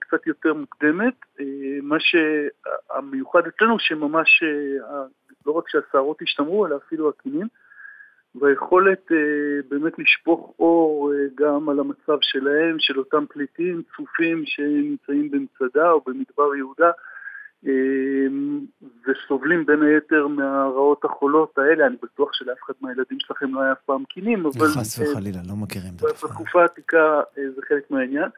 קצת 0.00 0.26
יותר 0.26 0.54
מוקדמת. 0.54 1.14
מה 1.82 1.96
שהמיוחד 2.00 3.40
אצלנו 3.46 3.78
שממש, 3.78 4.42
לא 5.46 5.52
רק 5.52 5.64
שהשערות 5.68 6.22
השתמרו, 6.22 6.66
אלא 6.66 6.76
אפילו 6.76 7.08
הקינים. 7.08 7.46
והיכולת 8.34 9.12
אה, 9.12 9.62
באמת 9.68 9.98
לשפוך 9.98 10.54
אור 10.58 11.12
אה, 11.12 11.18
גם 11.34 11.68
על 11.68 11.80
המצב 11.80 12.18
שלהם, 12.20 12.76
של 12.78 12.98
אותם 12.98 13.24
פליטים 13.28 13.82
צפופים 13.92 14.42
שנמצאים 14.46 15.30
במצדה 15.30 15.90
או 15.90 16.00
במדבר 16.06 16.54
יהודה, 16.56 16.86
אה, 16.86 16.92
וסובלים 19.06 19.66
בין 19.66 19.82
היתר 19.82 20.26
מהרעות 20.26 21.04
החולות 21.04 21.58
האלה. 21.58 21.86
אני 21.86 21.96
בטוח 22.02 22.32
שלאף 22.32 22.58
אחד 22.64 22.74
מהילדים 22.80 23.18
שלכם 23.20 23.54
לא 23.54 23.60
היה 23.60 23.72
אף 23.72 23.80
פעם 23.86 24.04
קינים, 24.04 24.46
אבל... 24.46 24.66
חס 24.66 24.98
וחלילה, 24.98 25.38
לא 25.48 25.56
מכירים 25.56 25.92
את 25.94 25.98
זה. 25.98 26.26
בתקופה 26.26 26.62
העתיקה 26.62 27.20
זה 27.34 27.62
חלק 27.68 27.90
מהעניין. 27.90 28.28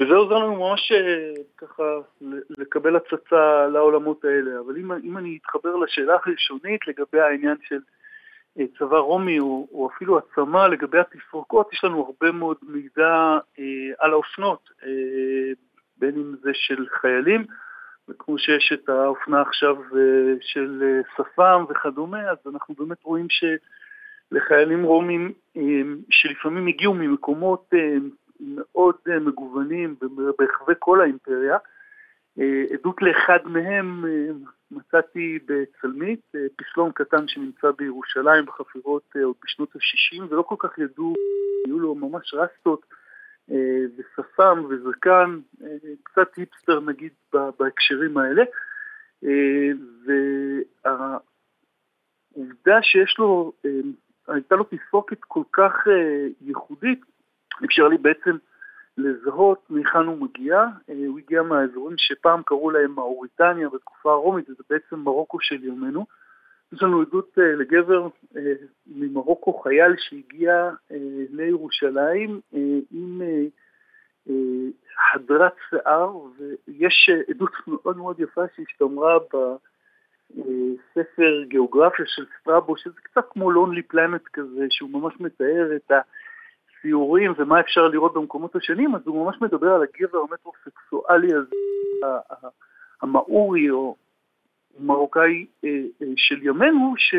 וזה 0.00 0.14
עוזר 0.14 0.34
לנו 0.34 0.56
ממש 0.56 0.92
ככה 1.56 1.82
לקבל 2.50 2.96
הצצה 2.96 3.66
לעולמות 3.72 4.24
האלה. 4.24 4.60
אבל 4.60 4.76
אם, 4.76 4.92
אם 4.92 5.18
אני 5.18 5.38
אתחבר 5.42 5.76
לשאלה 5.76 6.16
הראשונית 6.26 6.80
לגבי 6.86 7.20
העניין 7.20 7.56
של 7.62 7.78
אה, 8.58 8.64
צבא 8.78 8.98
רומי 8.98 9.38
או, 9.40 9.68
או 9.72 9.90
אפילו 9.94 10.18
עצמה 10.18 10.68
לגבי 10.68 10.98
התפרוקות, 10.98 11.72
יש 11.72 11.84
לנו 11.84 12.06
הרבה 12.06 12.32
מאוד 12.32 12.56
מידע 12.62 13.38
אה, 13.58 13.64
על 13.98 14.10
האופנות, 14.12 14.70
אה, 14.84 14.88
בין 15.98 16.14
אם 16.14 16.34
זה 16.42 16.50
של 16.54 16.86
חיילים, 17.00 17.44
וכמו 18.12 18.38
שיש 18.38 18.72
את 18.72 18.88
האופנה 18.88 19.40
עכשיו 19.40 19.76
אה, 19.76 20.34
של 20.40 20.82
אה, 20.82 21.00
שפם 21.16 21.64
וכדומה, 21.68 22.30
אז 22.30 22.36
אנחנו 22.46 22.74
באמת 22.74 23.02
רואים 23.02 23.26
שלחיילים 23.30 24.82
רומים 24.82 25.32
אה, 25.56 25.62
שלפעמים 26.10 26.66
הגיעו 26.66 26.94
ממקומות 26.94 27.70
מאוד 28.40 28.94
מגוונים 29.20 29.94
ברחבי 30.38 30.72
כל 30.78 31.00
האימפריה, 31.00 31.56
עדות 32.72 33.02
לאחד 33.02 33.38
מהם 33.44 34.04
מצאתי 34.70 35.38
בצלמית 35.46 36.20
פסלון 36.56 36.92
קטן 36.94 37.28
שנמצא 37.28 37.70
בירושלים 37.78 38.46
בחפירות 38.46 39.02
עוד 39.24 39.34
בשנות 39.44 39.68
ה-60 39.76 40.22
ולא 40.30 40.42
כל 40.42 40.54
כך 40.58 40.78
ידעו, 40.78 41.14
היו 41.66 41.78
לו 41.78 41.94
ממש 41.94 42.34
רסטות 42.34 42.86
ושפם 43.48 44.64
וזקן, 44.70 45.40
קצת 46.02 46.34
היפסטר 46.36 46.80
נגיד 46.80 47.12
בהקשרים 47.32 48.18
האלה. 48.18 48.42
והעובדה 52.34 52.82
שיש 52.82 53.18
לו, 53.18 53.52
הייתה 54.28 54.54
לו 54.54 54.64
תספוקת 54.64 55.18
כל 55.20 55.42
כך 55.52 55.72
ייחודית, 56.40 57.00
אפשר 57.64 57.88
לי 57.88 57.98
בעצם 57.98 58.36
לזהות 58.96 59.70
מהיכן 59.70 59.98
הוא 59.98 60.18
מגיע. 60.18 60.54
אה, 60.90 60.94
הוא 61.08 61.18
הגיע 61.18 61.42
מהאזורים 61.42 61.96
שפעם 61.98 62.42
קראו 62.42 62.70
להם 62.70 62.94
מאוריטניה 62.94 63.68
בתקופה 63.68 64.12
הרומית, 64.12 64.50
וזה 64.50 64.62
בעצם 64.70 64.96
מרוקו 64.96 65.40
של 65.40 65.64
ימינו. 65.64 66.06
יש 66.72 66.82
לנו 66.82 67.00
עדות 67.00 67.38
אה, 67.38 67.54
לגבר 67.56 68.08
אה, 68.36 68.52
ממרוקו, 68.86 69.52
חייל 69.52 69.94
שהגיע 69.98 70.70
לירושלים 71.30 72.40
עם 72.92 73.22
חדרת 75.12 75.52
שיער, 75.70 76.16
ויש 76.38 77.10
עדות 77.28 77.50
מאוד 77.66 77.96
מאוד 77.96 78.20
יפה 78.20 78.42
שהשתמרה 78.56 79.18
ספר 80.94 81.42
גיאוגרפיה 81.48 82.06
של 82.08 82.24
סטראבו, 82.40 82.76
שזה 82.76 83.00
קצת 83.02 83.24
כמו 83.30 83.50
לונלי 83.50 83.82
פלנט 83.82 84.22
כזה, 84.32 84.66
שהוא 84.70 84.90
ממש 84.90 85.14
מתאר 85.20 85.76
את 85.76 85.92
הסיורים 86.82 87.32
ומה 87.38 87.60
אפשר 87.60 87.88
לראות 87.88 88.14
במקומות 88.14 88.56
השונים, 88.56 88.94
אז 88.94 89.00
הוא 89.06 89.24
ממש 89.24 89.36
מדבר 89.40 89.72
על 89.72 89.82
הגבר 89.82 90.18
המטרוסקסואלי 90.18 91.34
הזה, 91.34 91.56
המאורי 93.02 93.70
או 93.70 93.96
מרוקאי 94.80 95.46
של 96.16 96.42
ימינו, 96.42 96.94
ש... 96.96 97.14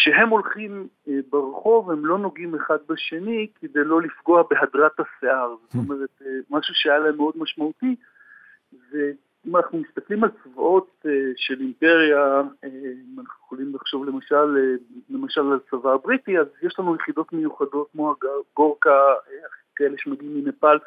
כשהם 0.00 0.28
הולכים 0.28 0.88
אה, 1.08 1.14
ברחוב 1.30 1.90
הם 1.90 2.06
לא 2.06 2.18
נוגעים 2.18 2.54
אחד 2.54 2.78
בשני 2.88 3.46
כדי 3.60 3.84
לא 3.84 4.02
לפגוע 4.02 4.42
בהדרת 4.50 4.92
השיער. 5.00 5.54
זאת 5.62 5.74
hmm. 5.74 5.78
אומרת, 5.78 6.10
אה, 6.26 6.30
משהו 6.50 6.74
שהיה 6.74 6.98
להם 6.98 7.16
מאוד 7.16 7.34
משמעותי. 7.36 7.96
ואם 8.92 9.56
אנחנו 9.56 9.78
מסתכלים 9.78 10.24
על 10.24 10.30
צבאות 10.44 10.90
אה, 11.06 11.10
של 11.36 11.60
אימפריה, 11.60 12.40
אם 12.64 13.20
אנחנו 13.20 13.34
יכולים 13.44 13.74
לחשוב 13.74 14.04
למשל, 14.04 14.76
למשל 15.10 15.40
על 15.40 15.58
הצבא 15.66 15.92
הבריטי, 15.92 16.38
אז 16.38 16.46
יש 16.62 16.78
לנו 16.78 16.96
יחידות 16.96 17.32
מיוחדות 17.32 17.88
כמו 17.92 18.14
הגורקה, 18.52 19.00
כאלה 19.76 19.94
שמגיעים 19.98 20.44
מנפאל 20.44 20.78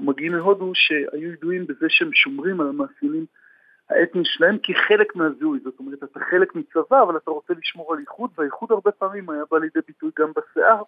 ומגיעים 0.00 0.32
מהודו, 0.32 0.72
שהיו 0.74 1.32
ידועים 1.32 1.66
בזה 1.66 1.86
שהם 1.88 2.10
שומרים 2.12 2.60
על 2.60 2.68
המאפיינים 2.68 3.26
האתני 3.90 4.22
שלהם 4.24 4.58
כחלק 4.62 5.16
מהזיהוי, 5.16 5.58
זאת 5.64 5.78
אומרת, 5.78 6.02
אתה 6.02 6.20
חלק 6.30 6.54
מצבא, 6.54 7.02
אבל 7.02 7.16
אתה 7.16 7.30
רוצה 7.30 7.54
לשמור 7.58 7.92
על 7.92 7.98
איחוד, 8.00 8.30
והאיחוד 8.38 8.72
הרבה 8.72 8.90
פעמים 8.90 9.30
היה 9.30 9.42
בא 9.50 9.58
לידי 9.58 9.80
ביטוי 9.86 10.10
גם 10.18 10.32
בשיער, 10.36 10.82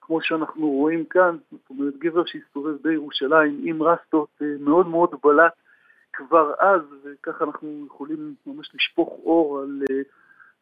כמו 0.00 0.22
שאנחנו 0.22 0.68
רואים 0.68 1.04
כאן, 1.04 1.36
זאת 1.50 1.70
אומרת, 1.70 1.98
גבר 1.98 2.24
שהסתובב 2.26 2.76
בירושלים 2.82 3.60
עם 3.64 3.82
רסטות 3.82 4.28
אה, 4.42 4.46
מאוד 4.60 4.86
מאוד 4.86 5.10
בלט 5.24 5.52
כבר 6.12 6.52
אז, 6.58 6.80
וככה 7.04 7.44
אנחנו 7.44 7.84
יכולים 7.86 8.34
ממש 8.46 8.70
לשפוך 8.74 9.08
אור 9.24 9.60
על 9.60 9.82
אה, 9.90 10.00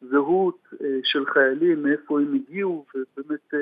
זהות 0.00 0.58
אה, 0.84 0.98
של 1.04 1.26
חיילים, 1.26 1.82
מאיפה 1.82 2.20
הם 2.20 2.34
הגיעו, 2.34 2.84
ובאמת 2.94 3.54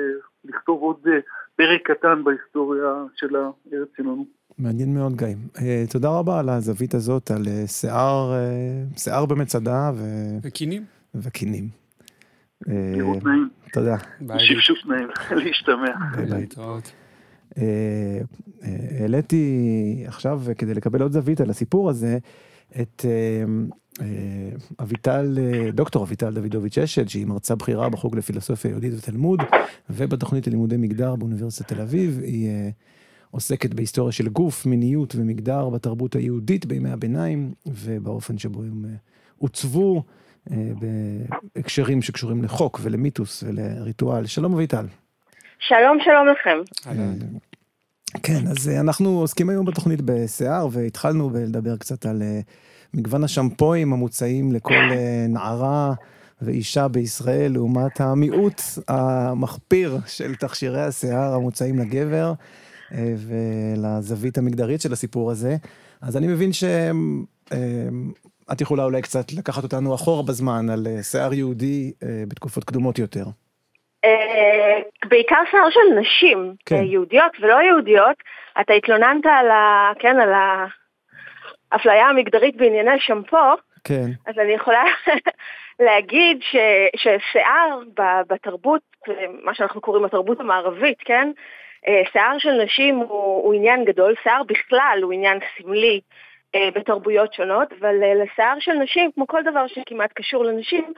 לכתוב 0.45 0.81
עוד 0.81 1.07
פרק 1.55 1.91
קטן 1.91 2.23
בהיסטוריה 2.23 3.05
של 3.15 3.35
הארץ 3.35 3.89
שלנו. 3.97 4.38
מעניין 4.59 4.93
מאוד, 4.93 5.17
גיא. 5.17 5.27
Uh, 5.55 5.59
תודה 5.89 6.09
רבה 6.09 6.39
על 6.39 6.49
הזווית 6.49 6.93
הזאת, 6.93 7.31
על 7.31 7.45
uh, 7.45 7.67
שיער, 7.67 8.33
uh, 8.95 8.99
שיער 8.99 9.25
במצדה 9.25 9.91
ו... 9.95 10.05
וקינים. 10.41 10.85
וקינים. 11.15 11.69
נעים. 12.67 13.49
תודה. 13.73 13.97
שפשוף 14.37 14.77
נעים, 14.85 15.07
להשתמע. 15.45 15.91
להתראות. 16.17 16.91
העליתי 18.99 20.03
עכשיו, 20.07 20.41
כדי 20.57 20.73
לקבל 20.73 21.01
עוד 21.01 21.11
זווית 21.11 21.41
על 21.41 21.49
הסיפור 21.49 21.89
הזה, 21.89 22.17
את 22.81 23.05
אביטל, 24.79 25.37
דוקטור 25.73 26.03
אביטל 26.03 26.33
דוידוביץ' 26.33 26.77
אשד, 26.77 27.07
שהיא 27.07 27.25
מרצה 27.25 27.55
בכירה 27.55 27.89
בחוג 27.89 28.17
לפילוסופיה 28.17 28.71
יהודית 28.71 28.93
ותלמוד, 28.97 29.39
ובתוכנית 29.89 30.47
ללימודי 30.47 30.77
מגדר 30.77 31.15
באוניברסיטת 31.15 31.73
תל 31.73 31.81
אביב. 31.81 32.19
היא 32.23 32.71
עוסקת 33.31 33.73
בהיסטוריה 33.73 34.11
של 34.11 34.29
גוף, 34.29 34.65
מיניות 34.65 35.15
ומגדר 35.15 35.69
בתרבות 35.69 36.15
היהודית 36.15 36.65
בימי 36.65 36.89
הביניים, 36.89 37.53
ובאופן 37.65 38.37
שבו 38.37 38.61
הם 38.61 38.85
אה, 38.85 38.95
עוצבו 39.37 40.03
אה, 40.51 40.57
בהקשרים 41.55 42.01
שקשורים 42.01 42.43
לחוק 42.43 42.79
ולמיתוס 42.83 43.43
ולריטואל. 43.47 44.25
שלום 44.25 44.53
אביטל. 44.53 44.85
שלום, 45.59 45.97
שלום 46.03 46.27
לכם. 46.27 46.57
כן, 48.23 48.47
אז 48.47 48.69
אה, 48.69 48.79
אנחנו 48.79 49.19
עוסקים 49.19 49.49
היום 49.49 49.65
בתוכנית 49.65 50.01
בשיער, 50.05 50.67
והתחלנו 50.71 51.31
לדבר 51.33 51.77
קצת 51.77 52.05
על 52.05 52.21
מגוון 52.93 53.23
השמפואים 53.23 53.93
המוצעים 53.93 54.51
לכל 54.51 54.89
נערה 55.29 55.93
ואישה 56.41 56.87
בישראל, 56.87 57.51
לעומת 57.51 58.01
המיעוט 58.01 58.61
המחפיר 58.87 59.97
של 60.07 60.35
תכשירי 60.35 60.81
השיער 60.81 61.33
המוצעים 61.33 61.79
לגבר. 61.79 62.33
אה, 62.91 63.13
ולזווית 63.27 64.37
המגדרית 64.37 64.81
של 64.81 64.93
הסיפור 64.93 65.31
הזה. 65.31 65.55
אז 66.01 66.17
אני 66.17 66.27
מבין 66.27 66.53
שאת 66.53 67.51
אה, 68.51 68.55
יכולה 68.61 68.83
אולי 68.83 69.01
קצת 69.01 69.33
לקחת 69.37 69.63
אותנו 69.63 69.95
אחורה 69.95 70.23
בזמן 70.23 70.69
על 70.69 70.87
אה, 70.87 71.03
שיער 71.03 71.33
יהודי 71.33 71.91
בתקופות 72.27 72.63
קדומות 72.63 72.99
יותר. 72.99 73.25
בעיקר 75.05 75.41
שיער 75.51 75.69
של 75.69 75.99
נשים, 75.99 76.53
כן. 76.65 76.83
יהודיות 76.83 77.31
ולא 77.41 77.61
יהודיות. 77.61 78.15
אתה 78.61 78.73
התלוננת 78.73 79.25
על, 79.25 79.51
ה, 79.51 79.91
כן, 79.99 80.15
על 80.19 80.29
האפליה 81.71 82.09
המגדרית 82.09 82.57
בענייני 82.57 82.99
שמפו. 82.99 83.37
כן. 83.83 84.09
אז 84.25 84.35
אני 84.39 84.51
יכולה 84.51 84.83
להגיד 85.85 86.37
ש, 86.41 86.55
ששיער 86.95 87.79
בתרבות, 88.29 88.81
מה 89.43 89.53
שאנחנו 89.53 89.81
קוראים 89.81 90.05
התרבות 90.05 90.39
המערבית, 90.39 90.97
כן? 90.99 91.31
אה, 91.87 92.01
שיער 92.11 92.37
של 92.37 92.51
נשים 92.63 92.95
הוא, 92.95 93.43
הוא 93.43 93.53
עניין 93.53 93.85
גדול, 93.85 94.15
שיער 94.23 94.43
בכלל 94.43 94.99
הוא 95.03 95.13
עניין 95.13 95.39
סמלי 95.57 96.01
אה, 96.55 96.69
בתרבויות 96.75 97.33
שונות, 97.33 97.73
אבל 97.79 98.03
אה, 98.03 98.13
לשיער 98.13 98.59
של 98.59 98.73
נשים, 98.73 99.11
כמו 99.11 99.27
כל 99.27 99.43
דבר 99.43 99.67
שכמעט 99.67 100.13
קשור 100.13 100.45
לנשים, 100.45 100.93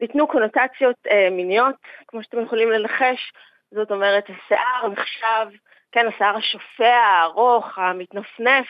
ניתנו 0.00 0.26
קונוטציות 0.26 0.96
אה, 1.10 1.28
מיניות, 1.30 1.74
כמו 2.08 2.22
שאתם 2.22 2.42
יכולים 2.42 2.70
לנחש, 2.70 3.32
זאת 3.70 3.90
אומרת, 3.90 4.24
השיער 4.24 4.88
נחשב, 4.88 5.46
כן, 5.92 6.06
השיער 6.06 6.36
השופע, 6.36 6.96
הארוך, 6.96 7.78
המתנפנף, 7.78 8.66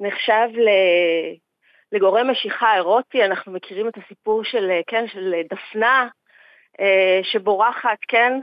נחשב 0.00 0.48
ל... 0.54 0.68
לגורם 1.92 2.30
משיכה 2.30 2.74
אירוטי, 2.74 3.24
אנחנו 3.24 3.52
מכירים 3.52 3.88
את 3.88 3.96
הסיפור 3.96 4.44
של, 4.44 4.70
אה, 4.70 4.80
כן, 4.86 5.08
של 5.08 5.34
דפנה, 5.50 6.08
אה, 6.80 7.20
שבורחת, 7.22 7.98
כן, 8.08 8.40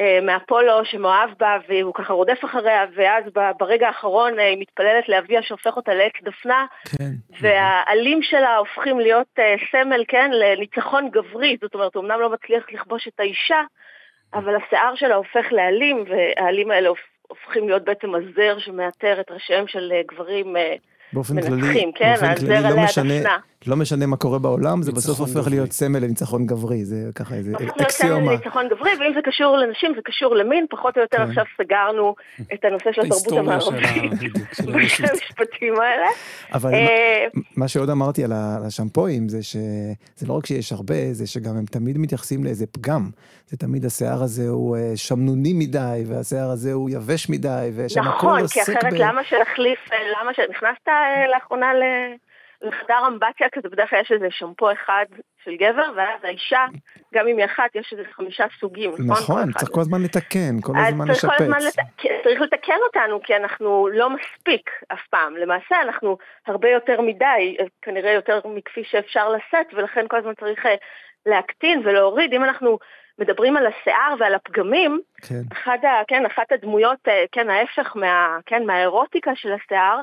אה, 0.00 0.18
מאפולו 0.22 0.84
שמאוהב 0.84 1.30
בה 1.38 1.58
והוא 1.68 1.94
ככה 1.94 2.12
רודף 2.12 2.44
אחריה 2.44 2.84
ואז 2.96 3.24
ברגע 3.58 3.86
האחרון 3.86 4.38
אה, 4.38 4.48
היא 4.48 4.58
מתפללת 4.60 5.08
לאביה 5.08 5.42
שהופך 5.42 5.76
אותה 5.76 5.94
לעץ 5.94 6.12
דפנה. 6.22 6.66
כן. 6.98 7.10
והעלים 7.40 8.22
שלה 8.22 8.56
הופכים 8.56 9.00
להיות 9.00 9.26
אה, 9.38 9.54
סמל 9.70 10.04
כן 10.08 10.30
לניצחון 10.32 11.10
גברי. 11.10 11.56
זאת 11.62 11.74
אומרת 11.74 11.94
הוא 11.94 12.04
אמנם 12.04 12.20
לא 12.20 12.30
מצליח 12.30 12.64
לכבוש 12.72 13.08
את 13.08 13.20
האישה 13.20 13.62
אבל 14.34 14.54
השיער 14.56 14.94
שלה 14.94 15.14
הופך 15.14 15.46
לעלים 15.50 16.04
והעלים 16.08 16.70
האלה 16.70 16.88
הופכים 17.28 17.68
להיות 17.68 17.84
בעצם 17.84 18.14
הזר 18.14 18.58
שמאתר 18.58 19.20
את 19.20 19.30
ראשיהם 19.30 19.66
של 19.66 19.92
גברים 20.06 20.56
באופן 21.12 21.42
כללי, 21.42 21.92
כן, 21.94 22.14
באופן 22.20 22.46
כללי 22.46 22.62
לא 22.62 22.84
משנה, 22.84 23.36
לא 23.66 23.76
משנה 23.76 24.06
מה 24.06 24.16
קורה 24.16 24.38
בעולם, 24.38 24.82
זה 24.82 24.92
בסוף 24.92 25.20
הופך 25.20 25.48
להיות 25.50 25.72
סמל 25.72 25.98
לניצחון 25.98 26.46
גברי, 26.46 26.84
זה 26.84 26.96
ככה 27.14 27.34
איזה 27.34 27.52
אקסיומה. 27.52 27.70
הופך 27.72 27.78
להיות 27.78 27.92
סמל 27.92 28.32
לניצחון 28.32 28.68
גברי, 28.68 28.90
ואם 29.00 29.12
זה 29.14 29.20
קשור 29.24 29.56
לנשים, 29.56 29.92
זה 29.96 30.00
קשור 30.04 30.34
למין, 30.34 30.66
פחות 30.70 30.96
או 30.96 31.02
יותר 31.02 31.16
כן. 31.16 31.22
עכשיו 31.22 31.44
סגרנו 31.62 32.14
את 32.54 32.64
הנושא 32.64 32.92
של 32.92 33.00
התרבות 33.00 33.38
המערבית. 33.38 34.12
המשפטים 35.10 35.74
האלה. 35.80 36.06
אבל 36.52 36.74
אה, 36.74 37.24
מה 37.56 37.68
שעוד 37.68 37.90
אמרתי 37.90 38.24
על 38.24 38.32
השמפואים, 38.66 39.28
זה 39.28 39.42
שזה 39.42 40.26
לא 40.28 40.32
רק 40.32 40.46
שיש 40.46 40.72
הרבה, 40.72 41.12
זה 41.12 41.26
שגם 41.26 41.56
הם 41.56 41.64
תמיד 41.64 41.98
מתייחסים 41.98 42.44
לאיזה 42.44 42.66
פגם. 42.66 43.10
זה 43.46 43.56
תמיד 43.56 43.84
השיער 43.84 44.22
הזה 44.22 44.48
הוא 44.48 44.76
אה, 44.76 44.92
שמנוני 44.96 45.52
מדי, 45.52 46.02
והשיער 46.06 46.50
הזה 46.50 46.72
הוא 46.72 46.90
יבש 46.90 47.28
מדי, 47.28 47.70
ושם 47.74 48.00
הכל 48.00 48.38
עוסק 48.40 48.56
ב... 48.56 48.60
נכון, 48.60 48.74
כי 48.74 48.78
אחרת 48.78 48.92
למה 48.92 49.24
שנחליף, 49.24 49.78
אה, 49.92 49.98
למה 50.20 50.34
שנכנסת 50.34 50.88
לאחרונה 51.34 51.74
ל... 51.74 51.82
לחדר 52.64 53.06
אמבטיה 53.06 53.48
כזה, 53.52 53.68
בדרך 53.68 53.90
כלל 53.90 54.00
יש 54.00 54.12
איזה 54.12 54.26
שמפו 54.30 54.72
אחד 54.72 55.04
של 55.44 55.56
גבר, 55.56 55.92
ואז 55.96 56.24
האישה, 56.24 56.64
גם 57.14 57.28
אם 57.28 57.36
היא 57.36 57.44
אחת, 57.44 57.70
יש 57.74 57.92
איזה 57.92 58.02
חמישה 58.12 58.44
סוגים, 58.60 58.90
נכון? 58.90 59.06
נכון, 59.06 59.52
צריך 59.52 59.70
כל 59.70 59.80
הזמן 59.80 60.02
לתקן, 60.02 60.60
כל 60.60 60.72
הזמן 60.76 61.08
לשפץ. 61.08 61.30
צריך, 61.38 61.50
לת... 61.50 61.74
צריך 62.24 62.40
לתקן 62.40 62.78
אותנו, 62.86 63.22
כי 63.22 63.36
אנחנו 63.36 63.88
לא 63.92 64.10
מספיק 64.10 64.70
אף 64.92 65.06
פעם. 65.10 65.36
למעשה, 65.36 65.82
אנחנו 65.82 66.18
הרבה 66.46 66.68
יותר 66.68 67.00
מדי, 67.00 67.56
כנראה 67.82 68.12
יותר 68.12 68.40
מכפי 68.44 68.84
שאפשר 68.84 69.28
לשאת, 69.28 69.66
ולכן 69.74 70.04
כל 70.08 70.16
הזמן 70.16 70.34
צריך 70.40 70.66
אה, 70.66 70.74
להקטין 71.26 71.82
ולהוריד. 71.84 72.34
אם 72.34 72.44
אנחנו 72.44 72.78
מדברים 73.18 73.56
על 73.56 73.66
השיער 73.66 74.14
ועל 74.18 74.34
הפגמים, 74.34 75.00
כן. 75.28 75.42
אחד 75.52 75.78
ה, 75.82 76.02
כן, 76.08 76.26
אחת 76.26 76.52
הדמויות, 76.52 76.98
אה, 77.08 77.24
כן, 77.32 77.50
ההפך 77.50 77.96
מה, 77.96 78.38
כן, 78.46 78.66
מהאירוטיקה 78.66 79.30
של 79.34 79.52
השיער, 79.52 80.00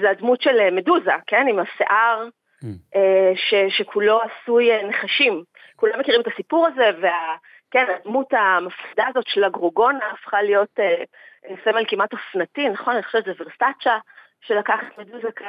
זה 0.00 0.10
הדמות 0.10 0.42
של 0.42 0.60
אה, 0.60 0.70
מדוזה, 0.70 1.12
כן? 1.26 1.46
עם 1.48 1.58
השיער 1.58 2.28
mm. 2.64 2.66
אה, 2.96 3.32
ש, 3.34 3.54
שכולו 3.68 4.20
עשוי 4.22 4.82
נחשים. 4.82 5.42
כולם 5.76 6.00
מכירים 6.00 6.20
את 6.20 6.26
הסיפור 6.26 6.66
הזה, 6.66 6.90
וכן, 6.98 7.84
הדמות 8.00 8.32
המפחידה 8.32 9.04
הזאת 9.08 9.24
של 9.26 9.44
הגרוגונה 9.44 10.10
הפכה 10.12 10.42
להיות 10.42 10.80
סמל 11.64 11.84
כמעט 11.88 12.12
אופנתי, 12.12 12.68
נכון? 12.68 12.94
אני 12.94 13.02
חושבת 13.02 13.24
שזה 13.24 13.32
ורסטצ'ה, 13.38 13.98
שלקח 14.40 14.80
את 14.88 14.98
מדוזה 14.98 15.28
כ... 15.36 15.42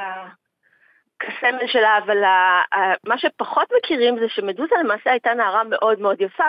כסמל 1.20 1.68
שלה, 1.68 1.98
אבל 1.98 2.24
מה 3.08 3.18
שפחות 3.18 3.68
מכירים 3.78 4.20
זה 4.20 4.30
שמדוזה 4.30 4.76
למעשה 4.84 5.12
הייתה 5.12 5.34
נערה 5.34 5.64
מאוד 5.64 6.00
מאוד 6.00 6.22
יפה, 6.22 6.44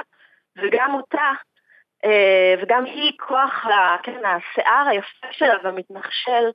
וגם 0.56 0.94
אותה, 0.94 1.30
וגם 2.62 2.84
היא 2.84 3.12
כוח, 3.18 3.66
כן, 4.02 4.20
השיער 4.24 4.88
היפה 4.88 5.26
שלה 5.30 5.54
והמתנחשל, 5.62 6.50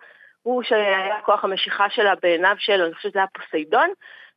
הוא 0.50 0.63
שהיה 0.63 1.22
כוח 1.22 1.44
המשיכה 1.44 1.89
שלה 1.89 2.13
בעיניו 2.22 2.56
של, 2.58 2.82
אני 2.82 2.94
חושבת 2.94 3.12
שזה 3.12 3.20
היה 3.20 3.27
פוסיידון, 3.27 3.89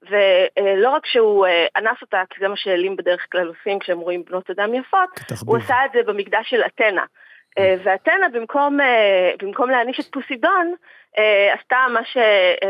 ולא 0.02 0.90
רק 0.90 1.07
שהוא 1.07 1.47
אנס 1.76 2.02
אותה, 2.02 2.23
כי 2.31 2.40
זה 2.40 2.49
מה 2.49 2.57
שאלים 2.57 2.97
בדרך 2.97 3.26
כלל 3.33 3.49
עושים 3.49 3.78
כשהם 3.78 3.99
רואים 3.99 4.25
בנות 4.25 4.50
אדם 4.50 4.75
יפות, 4.75 5.11
הוא 5.47 5.57
עשה 5.57 5.85
את 5.85 5.90
זה 5.92 6.02
במקדש 6.02 6.50
של 6.50 6.62
אתנה. 6.66 7.04
ואתנה 7.85 8.28
במקום, 8.33 8.78
במקום 9.42 9.71
להעניש 9.71 10.00
את 10.00 10.12
פוסידון, 10.12 10.75
עשתה 11.52 11.87
מה, 11.92 12.04
ש, 12.04 12.16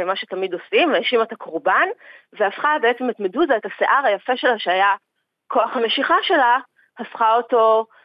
מה 0.06 0.16
שתמיד 0.16 0.54
עושים, 0.54 0.94
האשימה 0.94 1.22
את 1.22 1.32
הקורבן, 1.32 1.88
והפכה 2.32 2.76
בעצם 2.82 3.10
את 3.10 3.20
מדוזה, 3.20 3.56
את 3.56 3.66
השיער 3.66 4.06
היפה 4.06 4.36
שלה 4.36 4.58
שהיה 4.58 4.94
כוח 5.48 5.76
המשיכה 5.76 6.16
שלה, 6.22 6.58
הפכה 6.98 7.34
אותו 7.34 7.86
אה, 7.90 8.01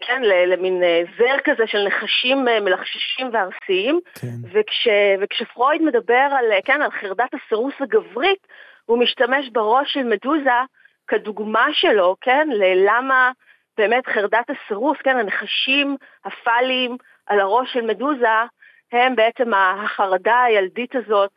כן, 0.00 0.22
למין 0.22 0.82
אה, 0.82 1.02
זר 1.18 1.36
כזה 1.44 1.66
של 1.66 1.78
נחשים 1.86 2.48
אה, 2.48 2.60
מלחששים 2.60 3.30
וארסיים, 3.32 4.00
כן. 4.20 4.26
וכש, 4.52 4.88
וכשפרויד 5.20 5.82
מדבר 5.82 6.28
על, 6.38 6.44
כן, 6.64 6.82
על 6.82 6.90
חרדת 6.90 7.30
הסירוס 7.34 7.74
הגברית, 7.80 8.46
הוא 8.86 8.98
משתמש 8.98 9.48
בראש 9.48 9.92
של 9.92 10.02
מדוזה 10.02 10.60
כדוגמה 11.08 11.66
שלו, 11.72 12.16
כן, 12.20 12.48
ללמה 12.52 13.30
באמת 13.78 14.06
חרדת 14.06 14.50
הסירוס, 14.50 14.98
כן, 15.04 15.16
הנחשים 15.16 15.96
הפאליים 16.24 16.96
על 17.26 17.40
הראש 17.40 17.72
של 17.72 17.80
מדוזה, 17.80 18.44
הם 18.92 19.16
בעצם 19.16 19.54
החרדה 19.54 20.42
הילדית 20.42 20.96
הזאת, 20.96 21.30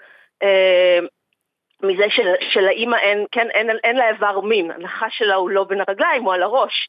אה, 0.43 0.99
מזה 1.83 2.05
של, 2.09 2.33
שלאימא 2.49 2.95
אין, 2.95 3.25
כן, 3.31 3.49
אין, 3.49 3.69
אין 3.83 3.95
לה 3.95 4.09
איבר 4.09 4.39
מין, 4.39 4.71
הנחש 4.71 5.17
שלה 5.17 5.35
הוא 5.35 5.49
לא 5.49 5.63
בין 5.63 5.81
הרגליים, 5.87 6.23
הוא 6.23 6.33
על 6.33 6.43
הראש. 6.43 6.87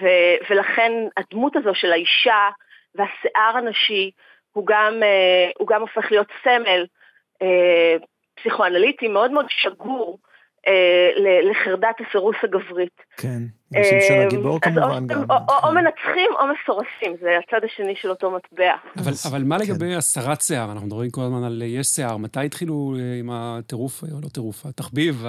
ו, 0.00 0.06
ולכן 0.50 0.92
הדמות 1.16 1.56
הזו 1.56 1.74
של 1.74 1.92
האישה 1.92 2.48
והשיער 2.94 3.56
הנשי 3.56 4.10
הוא 4.52 4.66
גם, 4.66 5.02
אה, 5.02 5.50
הוא 5.58 5.68
גם 5.68 5.80
הופך 5.80 6.10
להיות 6.10 6.26
סמל 6.44 6.86
אה, 7.42 7.96
פסיכואנליטי 8.34 9.08
מאוד 9.08 9.30
מאוד 9.30 9.46
שגור 9.48 10.18
אה, 10.68 11.10
לחרדת 11.50 11.96
הסירוס 12.08 12.36
הגברית. 12.42 13.00
כן, 13.16 13.42
שמשון 13.74 14.18
הגיבור 14.26 14.60
כמובן 14.60 15.06
גם. 15.06 15.24
או, 15.30 15.34
או, 15.34 15.54
או 15.56 15.68
כן. 15.68 15.74
מנצחים 15.74 16.30
או 16.38 16.44
מסורסים, 16.46 17.16
זה 17.20 17.38
הצד 17.38 17.64
השני 17.64 17.96
של 17.96 18.10
אותו 18.10 18.30
מטבע. 18.30 18.74
אבל, 18.98 19.12
אבל 19.30 19.42
מה 19.44 19.58
לגבי 19.58 19.90
כן. 19.90 19.96
הסרת 19.96 20.40
שיער? 20.40 20.72
אנחנו 20.72 20.86
מדברים 20.86 21.10
כל 21.10 21.20
הזמן 21.20 21.44
על 21.44 21.62
יש 21.66 21.86
שיער. 21.86 22.16
מתי 22.16 22.46
התחילו 22.46 22.94
עם 23.18 23.30
הטירוף, 23.32 24.02
או 24.02 24.20
לא 24.22 24.28
טירוף, 24.28 24.66
התחביב 24.66 25.24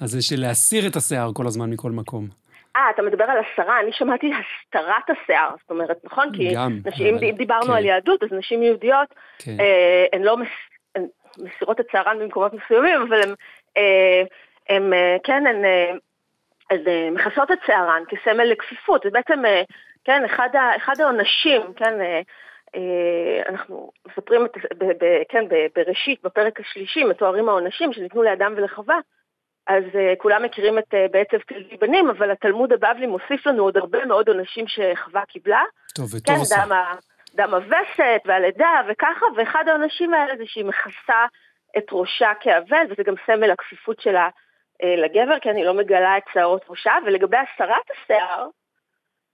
הזה 0.00 0.22
של 0.22 0.40
להסיר 0.40 0.86
את 0.86 0.96
השיער 0.96 1.30
כל 1.34 1.46
הזמן 1.46 1.70
מכל 1.70 1.90
מקום? 1.90 2.43
אה, 2.76 2.90
אתה 2.90 3.02
מדבר 3.02 3.24
על 3.24 3.38
הסרה, 3.38 3.80
אני 3.80 3.92
שמעתי 3.92 4.32
הסתרת 4.32 5.10
השיער, 5.10 5.50
זאת 5.60 5.70
אומרת, 5.70 5.98
נכון? 6.04 6.36
כי 6.36 6.54
גם, 6.54 6.78
נשים, 6.84 7.18
אם 7.22 7.36
דיברנו 7.36 7.66
כן. 7.66 7.72
על 7.72 7.84
יהדות, 7.84 8.22
אז 8.22 8.32
נשים 8.32 8.62
יהודיות, 8.62 9.14
כן. 9.38 9.56
אה, 9.60 10.06
הן 10.12 10.22
לא 10.22 10.36
מס, 10.36 10.48
הן 10.94 11.06
מסירות 11.38 11.80
את 11.80 11.86
שערן 11.92 12.18
במקומות 12.18 12.52
מסוימים, 12.54 13.02
אבל 13.02 13.22
הן, 13.22 13.34
אה, 13.76 14.22
הן 14.68 14.92
אה, 14.92 15.16
כן, 15.24 15.46
הן, 15.46 15.64
אה, 15.64 15.92
הן 16.70 16.88
אה, 16.88 17.08
מכסות 17.10 17.52
את 17.52 17.58
שערן 17.66 18.02
כסמל 18.08 18.44
לכפיפות, 18.44 19.02
זה 19.04 19.10
בעצם, 19.10 19.44
אה, 19.46 19.62
כן, 20.04 20.24
אחד, 20.24 20.48
ה, 20.56 20.76
אחד 20.76 21.00
העונשים, 21.00 21.60
כן, 21.76 22.00
אה, 22.00 22.20
אה, 22.76 23.42
אנחנו 23.48 23.90
מספרים, 24.08 24.44
את, 24.44 24.56
ב, 24.78 24.84
ב, 24.84 25.22
כן, 25.28 25.48
ב, 25.48 25.54
בראשית, 25.76 26.22
בפרק 26.22 26.60
השלישי, 26.60 27.04
מתוארים 27.04 27.48
העונשים 27.48 27.92
שניתנו 27.92 28.22
לאדם 28.22 28.54
ולחווה. 28.56 28.98
אז 29.66 29.84
uh, 29.84 30.16
כולם 30.18 30.42
מכירים 30.42 30.78
את 30.78 30.94
uh, 30.94 31.12
בעצב 31.12 31.38
תלדי 31.38 31.76
בנים, 31.76 32.10
אבל 32.10 32.30
התלמוד 32.30 32.72
הבבלי 32.72 33.06
מוסיף 33.06 33.46
לנו 33.46 33.62
עוד 33.62 33.76
הרבה 33.76 34.04
מאוד 34.04 34.28
עונשים 34.28 34.64
שחווה 34.68 35.24
קיבלה. 35.28 35.62
טוב, 35.94 36.14
וטוב 36.14 36.34
כן, 36.34 36.40
עושה. 36.40 36.56
דם, 36.66 36.72
דם 37.34 37.54
הווסת 37.54 38.22
והלידה 38.24 38.80
וככה, 38.88 39.26
ואחד 39.36 39.64
העונשים 39.68 40.14
האלה 40.14 40.36
זה 40.36 40.42
שהיא 40.46 40.64
מכסה 40.64 41.26
את 41.78 41.84
ראשה 41.92 42.32
כאבל, 42.40 42.86
וזה 42.90 43.02
גם 43.02 43.14
סמל 43.26 43.50
הכפיפות 43.50 44.00
שלה 44.00 44.28
uh, 44.82 44.86
לגבר, 44.86 45.38
כי 45.38 45.50
אני 45.50 45.64
לא 45.64 45.74
מגלה 45.74 46.18
את 46.18 46.22
שערות 46.32 46.64
ראשה, 46.68 46.92
ולגבי 47.06 47.36
הסרת 47.36 47.90
השיער, 47.90 48.48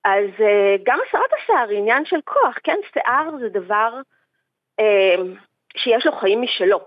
אז 0.05 0.31
גם 0.83 0.99
הסרת 1.09 1.31
השיער 1.43 1.69
היא 1.69 1.79
עניין 1.79 2.05
של 2.05 2.21
כוח, 2.25 2.59
כן? 2.65 2.77
שיער 2.93 3.31
זה 3.41 3.49
דבר 3.49 4.01
שיש 5.77 6.07
לו 6.07 6.13
חיים 6.13 6.43
משלו. 6.43 6.81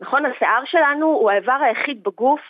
נכון, 0.00 0.26
השיער 0.26 0.64
שלנו 0.64 1.06
הוא 1.06 1.30
האיבר 1.30 1.58
היחיד 1.62 2.02
בגוף 2.02 2.40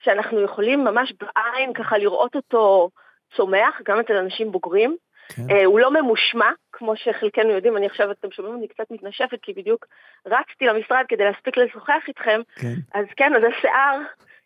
שאנחנו 0.00 0.40
יכולים 0.40 0.84
ממש 0.84 1.12
בעין 1.20 1.72
ככה 1.72 1.98
לראות 1.98 2.36
אותו 2.36 2.90
צומח, 3.36 3.80
גם 3.84 4.00
אצל 4.00 4.16
אנשים 4.16 4.52
בוגרים. 4.52 4.96
כן. 5.28 5.42
Uh, 5.42 5.64
הוא 5.64 5.80
לא 5.80 5.90
ממושמע, 5.90 6.50
כמו 6.72 6.96
שחלקנו 6.96 7.50
יודעים, 7.50 7.76
אני 7.76 7.86
עכשיו, 7.86 8.10
אתם 8.10 8.30
שומעים, 8.30 8.56
אני 8.56 8.68
קצת 8.68 8.90
מתנשפת, 8.90 9.38
כי 9.42 9.52
בדיוק 9.52 9.86
רצתי 10.26 10.66
למשרד 10.66 11.04
כדי 11.08 11.24
להספיק 11.24 11.56
לשוחח 11.56 12.02
איתכם. 12.08 12.40
כן. 12.56 12.74
אז 12.94 13.04
כן, 13.16 13.34
אז 13.34 13.42
השיער 13.42 14.00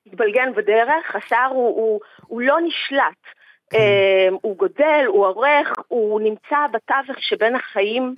התבלגן 0.07 0.53
בדרך, 0.55 1.17
השיער 1.17 1.51
הוא, 1.51 1.77
הוא, 1.77 2.01
הוא 2.27 2.43
לא 2.43 2.57
נשלט. 2.61 3.23
כן. 3.71 3.79
Uh, 3.79 4.39
הוא 4.43 4.57
גודל, 4.57 5.05
הוא 5.07 5.27
עורך, 5.27 5.73
הוא 5.89 6.21
נמצא 6.21 6.67
בתווך 6.73 7.17
שבין 7.19 7.55
החיים 7.55 8.15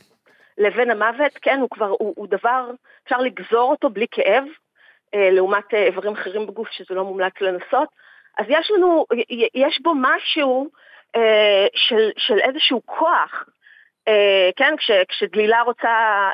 לבין 0.59 0.90
המוות, 0.90 1.38
כן, 1.42 1.59
הוא 1.61 1.68
כבר, 1.71 1.88
הוא, 1.88 2.14
הוא 2.16 2.27
דבר, 2.29 2.71
אפשר 3.05 3.18
לגזור 3.18 3.71
אותו 3.71 3.90
בלי 3.90 4.07
כאב. 4.11 4.45
אה, 5.14 5.31
לעומת 5.31 5.75
אה, 5.75 5.85
איברים 5.85 6.12
אחרים 6.12 6.46
בגוף 6.46 6.68
שזה 6.70 6.94
לא 6.94 7.05
מומלץ 7.05 7.33
לנסות. 7.40 7.88
אז 8.38 8.46
יש 8.48 8.70
לנו, 8.70 9.07
יש 9.55 9.81
בו 9.83 9.92
משהו 9.96 10.68
אה, 11.16 11.66
של, 11.75 12.11
של 12.16 12.38
איזשהו 12.38 12.83
כוח, 12.87 13.44
כן, 14.57 14.75
כש, 14.79 14.90
כשדלילה 15.09 15.62
רוצה 15.62 16.29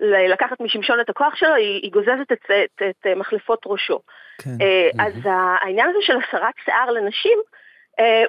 לקחת 0.00 0.60
משמשון 0.60 1.00
את 1.00 1.08
הכוח 1.10 1.34
שלו, 1.36 1.54
היא, 1.54 1.82
היא 1.82 1.92
גוזזת 1.92 2.32
את, 2.32 2.50
את, 2.64 2.82
את 2.90 3.06
מחלפות 3.16 3.58
ראשו. 3.66 4.00
כן. 4.42 4.50
אז 4.98 5.12
mm-hmm. 5.14 5.28
העניין 5.62 5.88
הזה 5.88 5.98
של 6.00 6.16
הסרת 6.16 6.54
שיער 6.64 6.90
לנשים, 6.90 7.38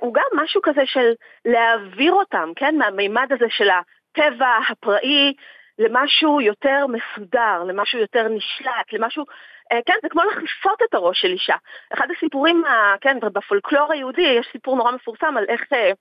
הוא 0.02 0.14
גם 0.14 0.26
משהו 0.34 0.62
כזה 0.62 0.82
של 0.86 1.14
להעביר 1.46 2.14
אותם, 2.14 2.52
כן, 2.56 2.76
מהמימד 2.78 3.28
הזה 3.32 3.46
של 3.50 3.70
הטבע 3.70 4.58
הפראי, 4.70 5.34
למשהו 5.80 6.42
יותר 6.42 6.86
מסודר, 6.88 7.64
למשהו 7.64 8.00
יותר 8.00 8.28
נשלט, 8.28 8.94
למשהו, 8.94 9.26
אה, 9.72 9.80
כן, 9.86 9.94
זה 10.02 10.10
כמו 10.10 10.22
לכסות 10.24 10.82
את 10.90 10.94
הראש 10.94 11.22
של 11.22 11.28
אישה. 11.28 11.56
אחד 11.94 12.08
הסיפורים, 12.18 12.64
כן, 13.02 13.18
בפולקלור 13.20 13.92
היהודי 13.92 14.22
יש 14.22 14.48
סיפור 14.52 14.76
נורא 14.76 14.92
מפורסם 14.92 15.38
על 15.38 15.46
איך 15.48 15.62
אה, 15.74 15.92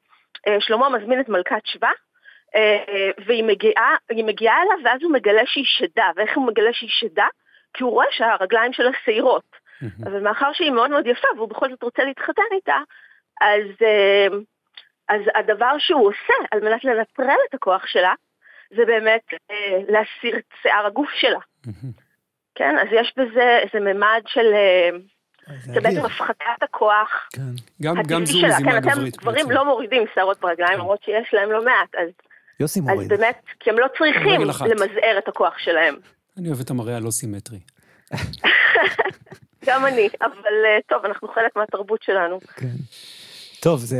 אה, 0.46 0.56
שלמה 0.60 0.88
מזמין 0.88 1.20
את 1.20 1.28
מלכת 1.28 1.60
שבא, 1.64 1.90
והיא 3.26 3.44
מגיעה, 3.44 3.96
מגיעה 4.12 4.62
אליו 4.62 4.76
ואז 4.84 5.02
הוא 5.02 5.12
מגלה 5.12 5.42
שהיא 5.46 5.64
שדה, 5.66 6.10
ואיך 6.16 6.36
הוא 6.36 6.46
מגלה 6.46 6.72
שהיא 6.72 6.90
שדה? 6.92 7.26
כי 7.74 7.82
הוא 7.82 7.92
רואה 7.92 8.06
שהרגליים 8.10 8.72
שלה 8.72 8.90
שעירות. 9.04 9.56
אבל 10.04 10.20
מאחר 10.20 10.52
שהיא 10.52 10.70
מאוד 10.70 10.90
מאוד 10.90 11.06
יפה 11.06 11.28
והוא 11.36 11.48
בכל 11.48 11.70
זאת 11.70 11.82
רוצה 11.82 12.04
להתחתן 12.04 12.42
איתה, 12.52 12.76
אז, 13.40 13.62
אז 15.08 15.20
הדבר 15.34 15.78
שהוא 15.78 16.08
עושה 16.08 16.34
על 16.50 16.60
מנת 16.60 16.84
לנטרל 16.84 17.38
את 17.48 17.54
הכוח 17.54 17.86
שלה, 17.86 18.14
זה 18.70 18.84
באמת 18.86 19.22
אה, 19.50 19.78
להסיר 19.88 20.38
את 20.38 20.44
שיער 20.62 20.86
הגוף 20.86 21.10
שלה. 21.20 21.38
כן, 22.54 22.78
אז 22.78 22.88
יש 22.92 23.14
בזה 23.16 23.58
איזה 23.62 23.94
ממד 23.94 24.22
של... 24.26 24.52
אה, 24.54 24.90
זה 25.58 25.80
בעצם 25.80 26.04
הפחתת 26.04 26.62
הכוח 26.62 27.28
כן. 27.32 27.42
גם, 27.82 27.94
גם 28.08 28.26
זו 28.26 28.38
מזימה 28.46 28.72
כן, 28.72 28.80
גברית. 28.80 29.14
אתם 29.14 29.22
גברים 29.22 29.50
לא 29.50 29.64
מורידים 29.64 30.02
שערות 30.14 30.40
ברגליים, 30.40 30.74
כן. 30.74 30.78
למרות 30.78 31.02
שיש 31.02 31.34
להם 31.34 31.52
לא 31.52 31.64
מעט, 31.64 31.94
אז... 31.94 32.08
יוסי 32.60 32.80
מוריד. 32.80 33.12
אז 33.12 33.18
באמת, 33.18 33.42
כי 33.60 33.70
הם 33.70 33.78
לא 33.78 33.86
צריכים 33.98 34.40
למזער 34.70 35.18
את 35.18 35.28
הכוח 35.28 35.58
שלהם. 35.58 35.96
אני 36.38 36.48
אוהב 36.48 36.60
את 36.60 36.70
המראה 36.70 36.96
הלא 36.96 37.10
סימטרי. 37.10 37.60
גם 39.66 39.86
אני, 39.86 40.08
אבל 40.20 40.54
אה, 40.66 40.78
טוב, 40.88 41.04
אנחנו 41.04 41.28
חלק 41.28 41.56
מהתרבות 41.56 42.02
שלנו. 42.02 42.40
כן. 42.40 42.66
טוב, 43.66 43.80
זה... 43.80 43.98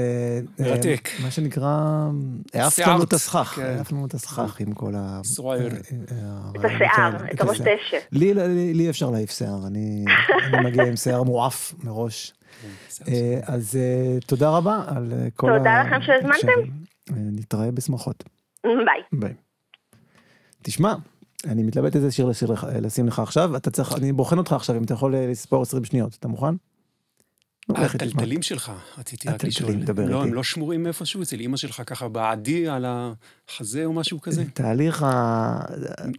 אה, 0.60 0.70
מרתק. 0.70 1.08
מה 1.22 1.30
שנקרא, 1.30 2.08
העפת 2.54 2.86
לנו 2.86 3.02
את 3.02 3.12
הסכך, 3.12 3.52
כן. 3.56 3.62
העפת 3.62 3.92
לנו 3.92 4.06
את 4.06 4.14
הסכך 4.14 4.60
עם 4.60 4.74
כל 4.74 4.92
ה... 4.96 5.20
סרואייר. 5.24 5.72
אה, 5.72 5.78
אה, 6.10 6.50
את 6.56 6.64
השיער, 6.64 7.32
את 7.34 7.40
הראש 7.40 7.60
דשא. 7.60 7.98
לי 8.74 8.90
אפשר 8.90 9.10
להעיף 9.10 9.30
שיער, 9.30 9.66
אני 9.66 10.04
מגיע 10.64 10.84
עם 10.84 10.96
שיער 10.96 11.22
מועף 11.22 11.74
מראש. 11.84 12.32
כן, 13.04 13.12
אז 13.42 13.78
תודה 14.26 14.50
רבה 14.50 14.82
על 14.86 15.12
כל 15.36 15.52
ה... 15.52 15.58
תודה 15.58 15.82
לכם 15.82 16.02
שהזמנתם. 16.02 16.70
נתראה 17.10 17.70
בשמחות. 17.70 18.24
ביי. 18.64 19.20
ביי. 19.20 19.34
תשמע, 20.62 20.94
אני 21.44 21.62
מתלבט 21.62 21.96
איזה 21.96 22.10
שיר 22.10 22.32
לשים 22.82 23.06
לך 23.06 23.18
עכשיו, 23.18 23.56
אתה 23.56 23.70
צריך, 23.70 23.92
אני 23.98 24.12
בוחן 24.12 24.38
אותך 24.38 24.52
עכשיו 24.52 24.76
אם 24.76 24.82
אתה 24.82 24.94
יכול 24.94 25.16
לספור 25.16 25.62
20 25.62 25.84
שניות, 25.84 26.16
אתה 26.20 26.28
מוכן? 26.28 26.54
הטלטלים 27.74 28.42
שלך, 28.42 28.72
רציתי 28.98 29.28
רק 29.28 29.44
לשאול. 29.44 29.72
לא, 30.06 30.22
הם 30.22 30.34
לא 30.34 30.42
שמורים 30.42 30.86
איפשהו 30.86 31.22
אצל 31.22 31.40
אימא 31.40 31.56
שלך 31.56 31.82
ככה 31.86 32.08
בעדי 32.08 32.68
על 32.68 32.84
החזה 32.88 33.84
או 33.84 33.92
משהו 33.92 34.20
כזה? 34.20 34.44
תהליך 34.54 35.06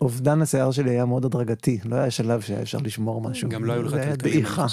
אובדן 0.01 0.41
השיער 0.41 0.71
שלי 0.71 0.89
היה 0.89 1.05
מאוד 1.05 1.25
הדרגתי, 1.25 1.79
לא 1.85 1.95
היה 1.95 2.11
שלב 2.11 2.41
שהיה 2.41 2.61
אפשר 2.61 2.77
לשמור 2.77 3.21
משהו. 3.21 3.49
גם 3.49 3.65
לא 3.65 3.73
היו 3.73 3.83
לך 3.83 3.93
טלטלים. 3.93 4.33
דעיכה, 4.33 4.65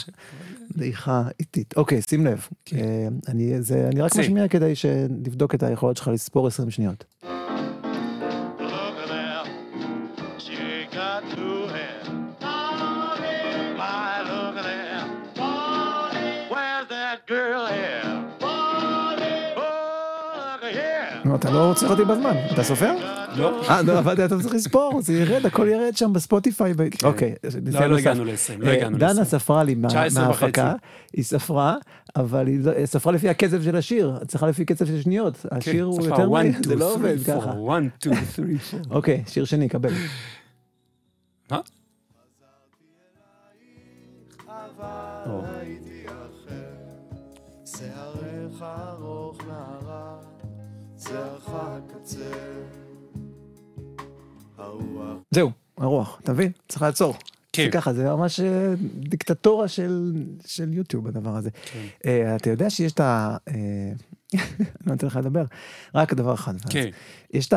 דעיכה 0.77 1.23
איטית. 1.41 1.75
אוקיי, 1.77 2.03
שים 2.03 2.27
לב. 2.27 2.49
כן. 2.65 2.77
אה, 2.79 3.09
אני 3.29 4.01
רק 4.01 4.17
משמיע 4.17 4.49
כדי 4.49 4.73
לבדוק 5.27 5.55
את 5.55 5.63
היכולת 5.63 5.97
שלך 5.97 6.09
לספור 6.09 6.47
20 6.47 6.71
שניות. 6.71 7.05
לא 21.55 21.69
רוצה 21.69 21.87
אותי 21.87 22.05
בזמן, 22.05 22.37
אתה 22.53 22.63
סופר? 22.63 22.93
לא. 23.37 23.63
אה, 23.69 23.83
לא, 23.83 23.99
אבל 23.99 24.25
אתה 24.25 24.39
צריך 24.41 24.55
לספור, 24.55 25.01
זה 25.03 25.13
ירד, 25.13 25.47
הכל 25.47 25.69
ירד 25.69 25.97
שם 25.97 26.13
בספוטיפיי. 26.13 26.73
אוקיי, 27.05 27.35
לא, 27.73 27.87
לא 27.87 27.99
הגענו 27.99 28.25
ל-20, 28.25 28.33
לא 28.59 28.71
הגענו 28.71 28.99
ל-20. 28.99 29.01
דנה 29.01 29.25
ספרה 29.25 29.65
לי 29.65 29.75
מההפקה, 29.75 30.75
היא 31.13 31.25
ספרה, 31.25 31.77
אבל 32.17 32.47
היא 32.47 32.87
ספרה 32.87 33.13
לפי 33.13 33.29
הקצב 33.29 33.63
של 33.63 33.77
השיר, 33.77 34.19
צריכה 34.27 34.47
לפי 34.47 34.65
קצב 34.65 34.87
של 34.87 35.03
שניות, 35.03 35.47
השיר 35.51 35.85
הוא 35.85 36.05
יותר 36.05 36.31
מהיר, 36.31 36.55
זה 36.69 36.77
לא 36.77 36.95
עובד 36.95 37.17
ככה. 37.27 37.51
1, 37.51 37.57
2, 37.99 38.15
3, 38.35 38.75
4. 38.75 38.97
אוקיי, 38.97 39.23
שיר 39.27 39.45
שני, 39.45 39.69
קבל. 39.69 39.93
מה? 41.51 41.61
שערך 51.15 51.49
הקצה. 51.49 52.19
הרוח. 54.59 55.19
זהו, 55.31 55.51
הרוח, 55.79 56.19
אתה 56.23 56.33
מבין? 56.33 56.53
צריך 56.69 56.83
לעצור. 56.83 57.15
כן. 57.53 57.65
זה 57.65 57.71
ככה, 57.71 57.93
זה 57.93 58.05
ממש 58.05 58.41
אה, 58.41 58.75
דיקטטורה 58.95 59.69
של, 59.69 60.13
של 60.47 60.73
יוטיוב 60.73 61.07
הדבר 61.07 61.37
הזה. 61.37 61.51
כן. 61.51 61.87
Uh, 61.99 62.37
אתה 62.37 62.51
יודע 62.51 62.71
שיש 62.71 62.93
את 62.93 63.01
ה... 63.01 63.37
Uh, 63.49 63.53
אני 64.35 64.41
לא 64.87 64.93
נותן 64.93 65.07
לך 65.07 65.17
לדבר, 65.17 65.45
רק 65.95 66.15
דבר 66.15 66.35
אחד. 66.35 66.61
כן. 66.71 66.89
יש 67.33 67.49
את 67.49 67.55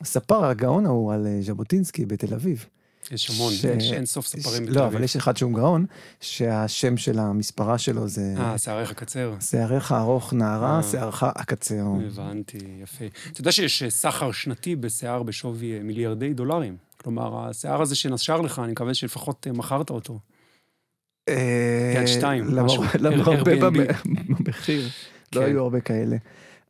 הספר 0.00 0.44
הגאון 0.44 0.86
ההוא 0.86 1.12
על 1.12 1.26
ז'בוטינסקי 1.40 2.06
בתל 2.06 2.34
אביב. 2.34 2.66
יש 3.10 3.30
המון, 3.30 3.52
ש- 3.52 3.64
יש 3.64 3.92
אין 3.92 4.06
סוף 4.06 4.26
ספרים 4.26 4.62
בתל 4.66 4.72
לא, 4.78 4.80
אביב. 4.80 4.94
אבל 4.94 5.04
יש 5.04 5.16
אחד 5.16 5.36
שהוא 5.36 5.52
גאון, 5.54 5.86
שהשם 6.20 6.96
של 6.96 7.18
המספרה 7.18 7.78
שלו 7.78 8.08
זה... 8.08 8.34
אה, 8.38 8.58
שעריך 8.58 8.92
קצר. 8.92 9.34
שעריך 9.40 9.92
ארוך 9.92 10.32
נערה, 10.32 10.76
אה. 10.76 10.82
שערך 10.82 11.22
הקצר. 11.22 11.84
הבנתי, 12.06 12.58
יפה. 12.82 13.04
אתה 13.32 13.40
יודע 13.40 13.52
שיש 13.52 13.82
אה, 13.82 13.90
סחר 13.90 14.32
שנתי 14.32 14.76
בשיער 14.76 15.22
בשווי 15.22 15.76
אה, 15.76 15.82
מיליארדי 15.82 16.34
דולרים? 16.34 16.76
כלומר, 16.96 17.48
השיער 17.48 17.82
הזה 17.82 17.96
שנשר 17.96 18.40
לך, 18.40 18.58
אני 18.58 18.72
מקווה 18.72 18.94
שלפחות 18.94 19.46
מכרת 19.54 19.90
אותו. 19.90 20.18
יד 21.28 22.06
שתיים, 22.06 22.56
משהו. 22.56 22.84
Airbnb. 22.84 23.44
במ- 23.44 23.74
במחיר, 24.44 24.88
לא 25.34 25.40
כן. 25.40 25.46
היו 25.46 25.62
הרבה 25.62 25.80
כאלה. 25.80 26.16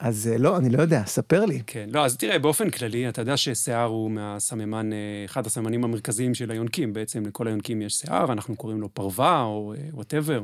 אז 0.01 0.29
אה, 0.33 0.39
לא, 0.39 0.57
אני 0.57 0.71
לא 0.71 0.83
יודע, 0.83 1.03
ספר 1.07 1.45
לי. 1.45 1.63
כן, 1.67 1.89
לא, 1.93 2.05
אז 2.05 2.17
תראה, 2.17 2.39
באופן 2.39 2.71
כללי, 2.71 3.09
אתה 3.09 3.23
יודע 3.23 3.37
ששיער 3.37 3.89
הוא 3.89 4.11
מהסממן, 4.11 4.93
אה, 4.93 4.99
אחד 5.25 5.47
הסממנים 5.47 5.85
המרכזיים 5.85 6.35
של 6.35 6.51
היונקים. 6.51 6.93
בעצם 6.93 7.27
לכל 7.27 7.47
היונקים 7.47 7.83
יש 7.83 7.95
שיער, 7.95 8.33
אנחנו 8.33 8.57
קוראים 8.57 8.81
לו 8.81 8.95
פרווה 8.95 9.43
או 9.43 9.75
whatever, 9.93 10.43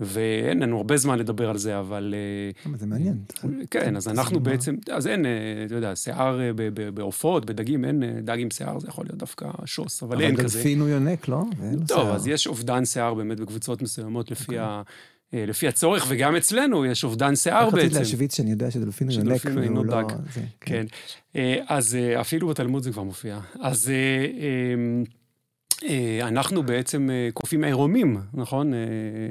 ואין 0.00 0.62
לנו 0.62 0.76
הרבה 0.76 0.96
זמן 0.96 1.18
לדבר 1.18 1.50
על 1.50 1.58
זה, 1.58 1.78
אבל... 1.78 2.14
אה, 2.16 2.70
אבל 2.70 2.78
זה 2.78 2.86
מעניין. 2.86 3.18
כן, 3.70 3.96
אז 3.96 4.08
אנחנו? 4.08 4.40
בעצם, 4.40 4.76
אז 4.92 5.06
אין, 5.06 5.26
אה, 5.26 5.30
אתה 5.66 5.74
יודע, 5.74 5.96
שיער 5.96 6.40
אה, 6.40 6.50
בעופות, 6.94 7.44
בדגים, 7.44 7.84
אין 7.84 8.02
אה, 8.02 8.20
דג 8.22 8.40
עם 8.40 8.50
שיער, 8.50 8.78
זה 8.78 8.88
יכול 8.88 9.04
להיות 9.04 9.18
דווקא 9.18 9.50
שוס, 9.64 10.02
אבל 10.02 10.20
אין 10.20 10.34
אבל 10.34 10.44
כזה. 10.44 10.58
דלפין 10.58 10.80
הוא 10.80 10.88
יונק, 10.88 11.28
לא? 11.28 11.42
טוב. 11.88 12.08
אז 12.08 12.26
יש 12.26 12.46
אובדן 12.46 12.84
שיער 12.84 13.14
באמת 13.14 13.40
בקבוצות 13.40 13.82
מסוימות 13.82 14.30
לפי 14.30 14.42
אוקיי. 14.42 14.58
ה... 14.58 14.82
אה, 15.34 15.44
לפי 15.46 15.68
הצורך, 15.68 16.06
וגם 16.08 16.36
אצלנו 16.36 16.86
יש 16.86 17.04
אובדן 17.04 17.36
שיער 17.36 17.66
רק 17.66 17.74
רציתי 17.74 17.88
בעצם. 17.88 17.98
להשוויץ 17.98 18.36
שאני 18.36 18.50
יודע 18.50 18.70
שדלפין 18.70 19.08
הוא 19.08 19.16
יונק, 19.16 19.46
הוא 19.46 19.52
והוא 19.54 19.86
לא... 19.86 20.02
זה, 20.34 20.40
כן. 20.60 20.86
אה, 21.36 21.56
אז 21.68 21.94
אה, 21.94 22.20
אפילו 22.20 22.48
בתלמוד 22.48 22.82
זה 22.82 22.92
כבר 22.92 23.02
מופיע. 23.02 23.40
אז 23.60 23.92
אה, 25.88 26.28
אנחנו 26.28 26.62
בעצם 26.62 27.08
קופים 27.34 27.64
עירומים, 27.64 28.16
נכון? 28.34 28.72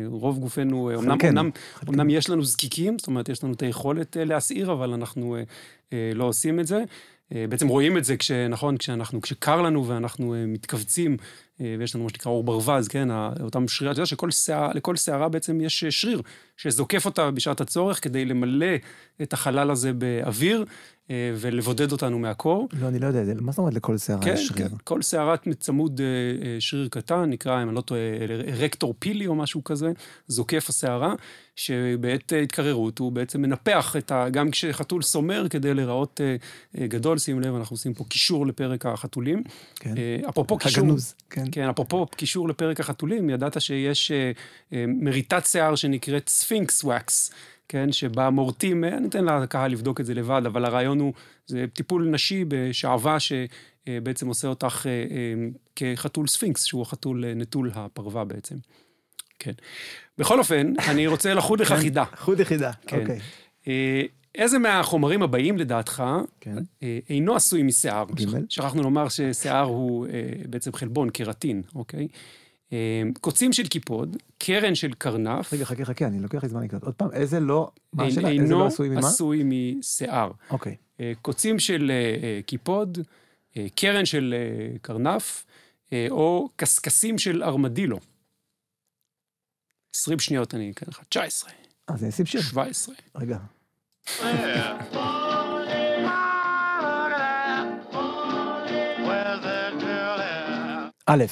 רוב 0.05 0.39
גופנו, 0.39 0.91
אמנם, 0.99 1.12
חלקנו. 1.12 1.51
אמנם 1.89 2.10
יש 2.10 2.29
לנו 2.29 2.43
זקיקים, 2.43 2.99
זאת 2.99 3.07
אומרת, 3.07 3.29
יש 3.29 3.43
לנו 3.43 3.53
את 3.53 3.62
היכולת 3.62 4.17
להסעיר, 4.19 4.71
אבל 4.71 4.93
אנחנו 4.93 5.38
לא 5.91 6.23
עושים 6.23 6.60
את 6.60 6.67
זה. 6.67 6.83
בעצם 7.31 7.67
רואים 7.67 7.97
את 7.97 8.03
זה 8.03 8.17
כש, 8.17 8.31
נכון, 8.31 8.77
כשאנחנו, 8.77 9.21
כשקר 9.21 9.62
לנו 9.62 9.88
ואנחנו 9.88 10.36
מתכווצים, 10.47 11.17
ויש 11.59 11.95
לנו 11.95 12.03
מה 12.03 12.09
שנקרא 12.09 12.31
עור 12.31 12.43
ברווז, 12.43 12.87
כן, 12.87 13.07
אותם 13.41 13.67
שרירים, 13.67 13.91
אתה 13.91 13.99
יודע 13.99 14.05
שכל 14.75 14.95
שערה, 14.95 15.29
בעצם 15.29 15.61
יש 15.61 15.83
אה, 15.83 15.91
שריר 15.91 16.21
שזוקף 16.57 17.05
אותה 17.05 17.31
בשעת 17.31 17.61
הצורך 17.61 18.03
כדי 18.03 18.25
למלא 18.25 18.75
את 19.21 19.33
החלל 19.33 19.71
הזה 19.71 19.93
באוויר. 19.93 20.59
אה, 20.59 20.65
ולבודד 21.09 21.91
אותנו 21.91 22.19
מהקור. 22.19 22.67
לא, 22.81 22.87
אני 22.87 22.99
לא 22.99 23.07
יודע, 23.07 23.33
מה 23.41 23.51
זאת 23.51 23.59
אומרת 23.59 23.73
לכל 23.73 23.97
שערה 23.97 24.21
כן, 24.21 24.33
יש 24.33 24.47
שריר? 24.47 24.69
כן, 24.69 24.75
לכל 24.83 25.01
שערה 25.01 25.47
צמוד 25.59 26.01
אה, 26.01 26.05
אה, 26.45 26.55
שריר 26.59 26.87
קטן, 26.91 27.29
נקרא, 27.29 27.63
אם 27.63 27.67
אני 27.67 27.75
לא 27.75 27.81
טועה, 27.81 28.01
arrector 28.57 28.93
pili 28.99 29.27
או 29.27 29.35
משהו 29.35 29.63
כזה, 29.63 29.91
זוקף 30.27 30.69
השערה, 30.69 31.13
שבעת 31.55 32.33
אה, 32.33 32.39
התקררות 32.39 32.99
הוא 32.99 33.11
בעצם 33.11 33.41
מנפח 33.41 33.95
את 33.95 34.11
ה... 34.11 34.29
גם 34.29 34.51
כשחתול 34.51 35.01
סומר 35.01 35.47
כדי 35.49 35.73
להיראות 35.73 36.21
אה, 36.23 36.35
אה, 36.81 36.87
גדול, 36.87 37.17
שים 37.17 37.39
לב, 37.39 37.55
אנחנו 37.55 37.73
עושים 37.73 37.93
פה 37.93 38.03
קישור 38.03 38.47
לפרק 38.47 38.85
החתולים. 38.85 39.43
כן. 39.75 39.93
אה, 39.97 40.29
אפרופו 40.29 40.57
קישור... 40.57 40.83
הגנוז, 40.83 41.15
כן. 41.29 41.45
כן, 41.51 41.69
אפרופו 41.69 42.05
קישור 42.07 42.49
לפרק 42.49 42.79
החתולים, 42.79 43.29
ידעת 43.29 43.61
שיש 43.61 44.11
אה, 44.11 44.31
אה, 44.73 44.85
מריטת 44.87 45.45
שיער 45.45 45.75
שנקראת 45.75 46.29
Sphynx 46.29 46.83
wax, 46.83 47.31
כן, 47.69 47.91
שבה 47.91 48.30
מורטים, 48.30 48.84
אה, 48.84 48.97
אני 48.97 49.08
אתן 49.08 49.25
לקהל 49.25 49.71
לבדוק 49.71 49.99
את 50.01 50.06
זה 50.06 50.13
לבד, 50.13 50.41
אבל 50.45 50.65
הרעיון 50.65 50.99
הוא, 50.99 51.13
זה 51.47 51.65
טיפול 51.73 52.08
נשי 52.10 52.45
בשעווה 52.47 53.17
שבעצם 53.19 54.27
עושה 54.27 54.47
אותך 54.47 54.86
אה, 54.86 54.91
אה, 54.91 55.34
כחתול 55.75 56.27
ספינקס, 56.27 56.63
שהוא 56.63 56.82
החתול 56.82 57.25
אה, 57.25 57.34
נטול 57.34 57.71
הפרווה 57.75 58.23
בעצם. 58.25 58.56
כן. 59.39 59.51
בכל 60.17 60.39
אופן, 60.39 60.73
אני 60.91 61.08
רוצה 61.08 61.34
לחוד 61.34 61.62
לך 61.62 61.73
חידה. 61.73 62.03
חוד 62.17 62.39
חידה, 62.39 62.71
כן. 62.88 62.99
אוקיי. 63.01 63.19
אה, 63.67 64.01
איזה 64.36 64.60
מהחומרים 64.60 65.21
הבאים 65.23 65.58
לדעתך 65.58 66.03
כן. 66.41 66.56
אה, 66.84 66.99
אינו 67.10 67.36
עשוי 67.36 67.63
משיער? 67.63 68.06
גימל. 68.13 68.32
שכ- 68.32 68.45
שכחנו 68.49 68.84
לומר 68.84 69.10
ששיער 69.10 69.65
הוא 69.65 70.08
אה, 70.08 70.12
בעצם 70.49 70.73
חלבון, 70.73 71.10
קרטין, 71.10 71.62
אוקיי? 71.75 72.08
אה, 72.73 73.01
קוצים 73.21 73.53
של 73.53 73.67
קיפוד, 73.67 74.17
קרן 74.38 74.75
של 74.75 74.93
קרנף, 74.93 75.53
רגע, 75.53 75.65
חכה, 75.65 75.86
חכה, 75.86 76.06
אני 76.06 76.19
לוקח 76.19 76.43
לי 76.43 76.49
זמן 76.49 76.63
לקראת. 76.63 76.84
עוד 76.84 76.93
פעם, 76.93 77.12
איזה 77.13 77.39
לא, 77.39 77.71
מה 77.93 78.03
השאלה? 78.03 78.30
איזה 78.30 78.41
אינו 78.43 78.60
לא 78.60 78.65
עשוי 78.67 78.89
ממה? 78.89 78.99
עשוי 78.99 79.41
משיער. 79.45 80.32
אוקיי. 80.49 80.75
אה, 80.99 81.13
קוצים 81.21 81.60
של 81.60 81.91
אה, 81.91 82.15
אה, 82.23 82.39
קיפוד, 82.45 82.97
קרן 83.75 84.06
של 84.06 84.36
קרנף, 84.82 85.45
או 86.10 86.49
קשקשים 86.56 87.17
של 87.17 87.43
ארמדילו. 87.43 87.99
20 89.95 90.19
שניות 90.19 90.56
אני 90.56 90.71
אקרא 90.71 90.88
לך, 90.89 91.01
19, 91.10 91.51
אז 91.88 92.03
אני 92.03 92.10
אשים 92.10 92.25
שיר. 92.25 92.41
17. 92.41 92.95
רגע. 93.15 93.38
א', 101.10 101.23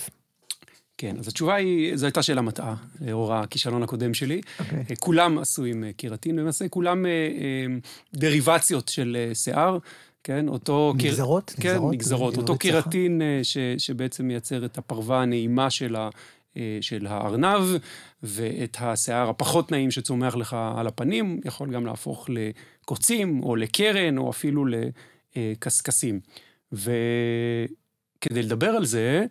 כן, 0.98 1.16
אז 1.20 1.28
התשובה 1.28 1.56
היא, 1.56 1.96
זו 1.96 2.06
הייתה 2.06 2.24
שאלה 2.24 2.42
מטעה, 2.42 2.76
לאור 3.02 3.34
הכישלון 3.34 3.84
הקודם 3.84 4.14
שלי. 4.14 4.42
אוקיי. 4.60 4.84
אה, 4.92 4.96
כולם 4.96 5.38
עשויים 5.38 5.84
אה, 5.84 5.94
קירטין, 5.94 6.36
למעשה 6.36 6.68
כולם 6.68 7.06
אה, 7.06 7.12
דריבציות 8.14 8.88
של 8.88 9.32
שיער, 9.34 9.78
כן, 10.24 10.48
אותו... 10.48 10.94
נגזרות? 10.96 11.54
כן, 11.60 11.70
נגזרות? 11.70 11.94
נגזרות. 11.94 12.38
אותו 12.38 12.54
רצח? 12.54 12.62
קירטין 12.62 13.22
ש, 13.44 13.58
שבעצם 13.78 14.28
מייצר 14.28 14.66
את 14.66 14.78
הפרווה 14.78 15.22
הנעימה 15.22 15.70
של, 15.70 15.96
ה, 15.96 16.10
של 16.82 17.08
הארנב, 17.08 17.62
ואת 18.24 18.78
השיער 18.80 19.30
הפחות 19.30 19.72
נעים 19.72 19.92
שצומח 19.92 20.36
לך 20.36 20.56
על 20.78 20.88
הפנים, 20.88 21.40
יכול 21.46 21.72
גם 21.72 21.86
להפוך 21.86 22.30
לקוצים, 22.30 23.44
או 23.44 23.56
לקרן, 23.56 24.18
או 24.18 24.30
אפילו 24.30 24.66
לקשקשים. 25.36 26.20
וכדי 26.72 28.44
לדבר 28.44 28.70
על 28.70 28.86
זה, 28.86 29.26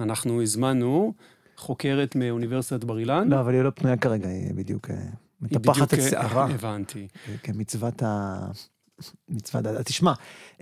אנחנו 0.00 0.42
הזמנו 0.42 1.14
חוקרת 1.56 2.16
מאוניברסיטת 2.16 2.84
בר 2.84 2.98
אילן. 2.98 3.28
לא, 3.28 3.40
אבל 3.40 3.54
היא 3.54 3.62
לא 3.62 3.70
פנויה 3.70 3.96
כרגע, 3.96 4.28
היא 4.28 4.54
בדיוק 4.54 4.90
אה, 4.90 4.96
מטפחת 5.40 5.94
את 5.94 5.98
אה, 5.98 6.10
שערה 6.10 6.44
הבנתי. 6.50 7.08
כמצוות 7.42 8.02
ה... 8.02 8.38
מצוות 9.28 9.66
ה... 9.66 9.82
תשמע, 9.82 10.12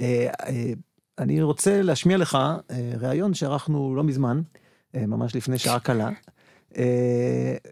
אה, 0.00 0.30
אה, 0.46 0.72
אני 1.18 1.42
רוצה 1.42 1.82
להשמיע 1.82 2.16
לך 2.16 2.34
אה, 2.70 2.92
ראיון 3.00 3.34
שערכנו 3.34 3.94
לא 3.94 4.04
מזמן, 4.04 4.40
אה, 4.94 5.06
ממש 5.06 5.36
לפני 5.36 5.58
שעה 5.58 5.80
קלה, 5.80 6.10
אה, 6.76 6.82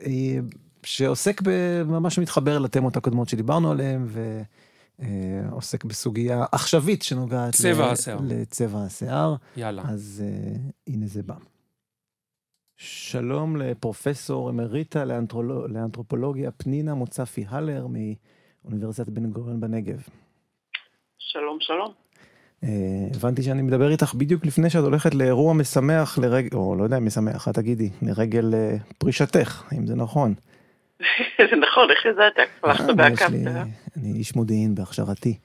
אה, 0.07 0.38
שעוסק, 0.83 1.40
ממש 1.87 2.18
מתחבר 2.18 2.59
לתמות 2.59 2.96
הקודמות 2.96 3.29
שדיברנו 3.29 3.70
עליהן, 3.70 4.07
ועוסק 4.98 5.85
בסוגיה 5.85 6.44
עכשווית 6.53 7.03
שנוגעת 7.03 7.53
צבע 7.55 7.87
ל- 7.87 7.90
השיער. 7.92 8.18
לצבע 8.22 8.83
השיער. 8.85 9.35
יאללה. 9.57 9.83
אז 9.88 10.25
הנה 10.87 11.07
זה 11.07 11.22
בא. 11.22 11.35
שלום 12.85 13.57
לפרופסור 13.57 14.51
אמריטה 14.51 15.05
לאנתרולו, 15.05 15.68
לאנתרופולוגיה 15.68 16.51
פנינה 16.51 16.95
מוצפי 16.95 17.45
הלר 17.49 17.87
מאוניברסיטת 17.87 19.09
בן 19.09 19.31
גוריון 19.31 19.61
בנגב. 19.61 20.03
שלום, 21.18 21.59
שלום. 21.61 21.92
Uh, 22.64 22.66
הבנתי 23.16 23.42
שאני 23.42 23.62
מדבר 23.62 23.90
איתך 23.90 24.14
בדיוק 24.14 24.47
לפני 24.47 24.71
שאת 24.71 24.85
הולכת 24.85 25.14
לאירוע 25.14 25.55
משמח 25.55 26.18
לרגל, 26.18 26.57
או 26.57 26.77
לא 26.77 26.85
יודע 26.85 26.99
אם 26.99 27.07
משמח, 27.07 27.49
את 27.49 27.55
תגידי, 27.55 27.90
לרגל 28.03 28.55
uh, 28.55 28.95
פרישתך, 28.99 29.62
אם 29.79 29.87
זה 29.87 29.95
נכון. 29.95 30.35
זה 31.51 31.57
נכון, 31.57 31.90
איך 31.90 32.05
ידעת? 32.05 32.49
הלכת 32.62 32.88
אה, 32.88 32.95
ועקבת. 32.99 33.66
אני 33.97 34.12
איש 34.12 34.37
מודיעין 34.37 34.75
בהכשרתי. 34.75 35.38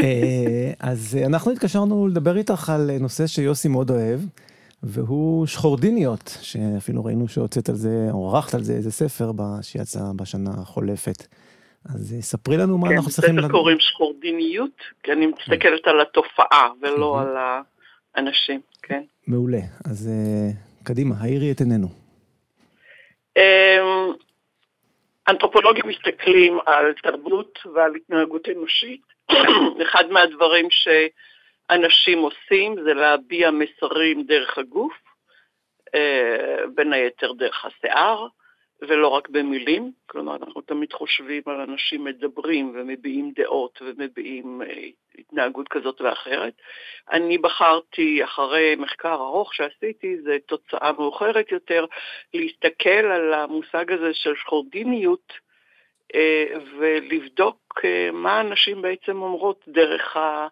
אה, 0.00 0.72
אז 0.80 1.18
אנחנו 1.26 1.50
התקשרנו 1.50 2.08
לדבר 2.08 2.36
איתך 2.36 2.70
על 2.70 2.90
נושא 3.00 3.26
שיוסי 3.26 3.68
מאוד 3.68 3.90
אוהב, 3.90 4.20
והוא 4.82 5.46
שחורדיניות, 5.46 6.38
שאפילו 6.42 7.04
ראינו 7.04 7.28
שהוצאת 7.28 7.68
על 7.68 7.74
זה, 7.74 8.08
או 8.10 8.36
ערכת 8.36 8.54
על 8.54 8.62
זה 8.62 8.72
איזה 8.72 8.90
ספר 8.90 9.30
שיצא 9.62 10.00
בשנה 10.16 10.50
החולפת. 10.62 11.26
אז 11.94 12.14
אה, 12.16 12.22
ספרי 12.22 12.56
לנו 12.56 12.78
מה 12.78 12.88
כן, 12.88 12.94
אנחנו 12.94 13.10
צריכים... 13.10 13.34
בספר 13.34 13.46
לדעת. 13.46 13.50
קוראים 13.50 13.80
שחורדיניות, 13.80 14.70
כי 15.02 15.12
אני 15.12 15.26
מסתכלת 15.26 15.86
על 15.86 16.00
התופעה 16.00 16.68
ולא. 16.82 17.20
על 17.20 17.36
האנשים, 18.16 18.60
כן. 18.82 19.02
מעולה. 19.26 19.60
אז 19.84 20.08
אה, 20.08 20.50
קדימה, 20.84 21.14
האירי 21.20 21.52
את 21.52 21.60
עינינו. 21.60 21.88
אמ, 23.36 24.12
אנתרופולוגים 25.28 25.84
מסתכלים 25.88 26.58
על 26.66 26.92
תרבות 27.02 27.58
ועל 27.74 27.92
התנהגות 27.96 28.48
אנושית. 28.48 29.02
אחד 29.88 30.04
מהדברים 30.10 30.66
שאנשים 31.70 32.18
עושים 32.18 32.76
זה 32.84 32.94
להביע 32.94 33.50
מסרים 33.50 34.22
דרך 34.22 34.58
הגוף, 34.58 34.92
אה, 35.94 36.66
בין 36.74 36.92
היתר 36.92 37.32
דרך 37.32 37.64
השיער, 37.64 38.26
ולא 38.88 39.08
רק 39.08 39.28
במילים. 39.28 39.92
כלומר, 40.06 40.36
אנחנו 40.36 40.60
תמיד 40.60 40.92
חושבים 40.92 41.42
על 41.46 41.60
אנשים 41.60 42.04
מדברים 42.04 42.72
ומביעים 42.74 43.32
דעות 43.36 43.82
ומביעים 43.82 44.62
אה, 44.62 44.88
התנהגות 45.18 45.68
כזאת 45.68 46.00
ואחרת. 46.00 46.52
אני 47.12 47.38
בחרתי, 47.38 48.24
אחרי 48.24 48.74
מחקר 48.78 49.14
ארוך 49.14 49.54
שעשיתי, 49.54 50.16
זו 50.20 50.30
תוצאה 50.46 50.92
מאוחרת 50.92 51.52
יותר, 51.52 51.86
להסתכל 52.34 52.90
על 52.90 53.34
המושג 53.34 53.92
הזה 53.92 54.14
של 54.14 54.34
שחורדיניות 54.36 55.32
אה, 56.14 56.46
ולבדוק 56.78 57.80
מה 58.12 58.40
הנשים 58.40 58.82
בעצם 58.82 59.22
אומרות 59.22 59.64
דרך 59.68 60.16
ה- 60.16 60.48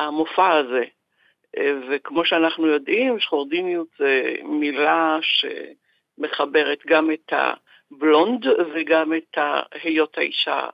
המופע 0.00 0.56
הזה. 0.56 0.84
אה, 1.58 1.72
וכמו 1.90 2.24
שאנחנו 2.24 2.66
יודעים, 2.66 3.20
שחורדיניות 3.20 3.88
זה 3.98 4.34
מילה 4.42 5.18
שמחברת 5.22 6.78
גם 6.86 7.10
את 7.10 7.32
הבלונד 7.32 8.46
וגם 8.74 9.12
את 9.14 9.38
היות 9.72 10.18
האישה 10.18 10.68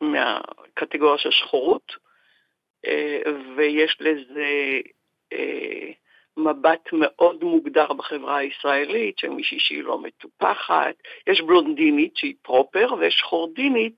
מהקטגוריה 0.00 1.18
של 1.18 1.30
שחורות, 1.30 1.92
אה, 2.86 3.22
ויש 3.56 3.96
לזה 4.00 4.80
אה, 5.32 5.90
מבט 6.36 6.92
מאוד 6.92 7.44
מוגדר 7.44 7.92
בחברה 7.92 8.36
הישראלית 8.36 9.18
של 9.18 9.28
מישהי 9.28 9.60
שהיא 9.60 9.82
לא 9.82 9.98
מטופחת, 9.98 10.94
יש 11.26 11.40
בלונדינית 11.40 12.16
שהיא 12.16 12.34
פרופר 12.42 12.94
ויש 12.98 13.14
שחורדינית 13.14 13.94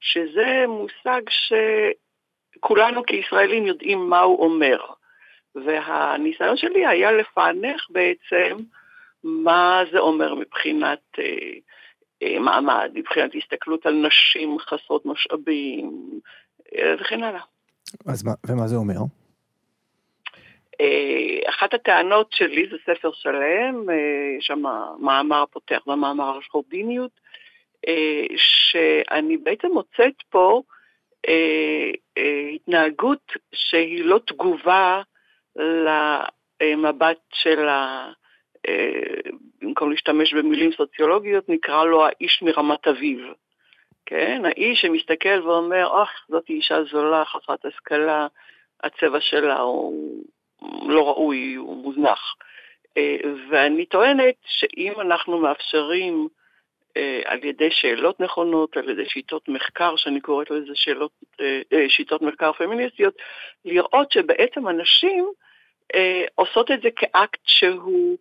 שזה 0.00 0.64
מושג 0.68 1.22
שכולנו 2.58 3.02
כישראלים 3.02 3.66
יודעים 3.66 4.10
מה 4.10 4.20
הוא 4.20 4.44
אומר. 4.44 4.78
והניסיון 5.54 6.56
שלי 6.56 6.86
היה 6.86 7.12
לפענח 7.12 7.86
בעצם 7.90 8.56
מה 9.24 9.82
זה 9.92 9.98
אומר 9.98 10.34
מבחינת 10.34 10.98
אה, 11.18 11.24
אה, 12.22 12.38
מעמד, 12.38 12.90
מבחינת 12.94 13.30
הסתכלות 13.34 13.86
על 13.86 13.94
נשים 13.94 14.58
חסרות 14.58 15.06
משאבים 15.06 16.20
אה, 16.76 16.94
וכן 17.00 17.22
הלאה. 17.22 17.42
אז 18.06 18.24
מה, 18.24 18.32
ומה 18.46 18.68
זה 18.68 18.76
אומר? 18.76 18.98
אה, 20.80 21.48
אחת 21.48 21.74
הטענות 21.74 22.32
שלי 22.32 22.66
זה 22.70 22.76
ספר 22.86 23.10
שלם, 23.12 23.90
אה, 23.90 24.36
שם 24.40 24.62
מאמר 25.00 25.44
פותח 25.50 25.82
במאמר 25.86 26.34
על 26.34 26.42
שחורדיניות, 26.42 27.20
אה, 27.88 28.26
שאני 28.36 29.36
בעצם 29.36 29.68
מוצאת 29.72 30.22
פה 30.30 30.62
אה, 31.28 31.90
אה, 32.18 32.48
התנהגות 32.54 33.32
שהיא 33.54 34.04
לא 34.04 34.20
תגובה 34.26 35.02
למבט 35.56 37.18
של 37.32 37.68
ה... 37.68 38.12
אה, 38.68 39.30
במקום 39.62 39.90
להשתמש 39.90 40.34
במילים 40.34 40.72
סוציולוגיות, 40.72 41.48
נקרא 41.48 41.84
לו 41.84 42.06
האיש 42.06 42.42
מרמת 42.42 42.88
אביב. 42.88 43.20
כן, 44.06 44.42
האיש 44.44 44.80
שמסתכל 44.80 45.48
ואומר, 45.48 45.86
אוח, 45.86 46.10
זאת 46.28 46.50
אישה 46.50 46.84
זולה, 46.84 47.24
חסרת 47.24 47.64
השכלה, 47.64 48.26
הצבע 48.82 49.20
שלה 49.20 49.60
הוא 49.60 50.24
לא 50.88 51.08
ראוי, 51.08 51.54
הוא 51.54 51.82
מוזנח. 51.82 52.34
אה, 52.96 53.16
ואני 53.50 53.86
טוענת 53.86 54.34
שאם 54.44 54.92
אנחנו 55.00 55.38
מאפשרים 55.38 56.28
על 57.24 57.44
ידי 57.44 57.70
שאלות 57.70 58.20
נכונות, 58.20 58.76
על 58.76 58.88
ידי 58.90 59.08
שיטות 59.08 59.48
מחקר, 59.48 59.96
שאני 59.96 60.20
קוראת 60.20 60.50
לזה 60.50 60.72
שאלות, 60.74 61.10
אה, 61.40 61.60
אה, 61.72 61.88
שיטות 61.88 62.22
מחקר 62.22 62.52
פמיניסטיות, 62.52 63.14
לראות 63.64 64.12
שבעצם 64.12 64.66
הנשים 64.66 65.26
אה, 65.94 66.24
עושות 66.34 66.70
את 66.70 66.82
זה 66.82 66.88
כאקט 66.96 67.40
שהוא 67.44 68.18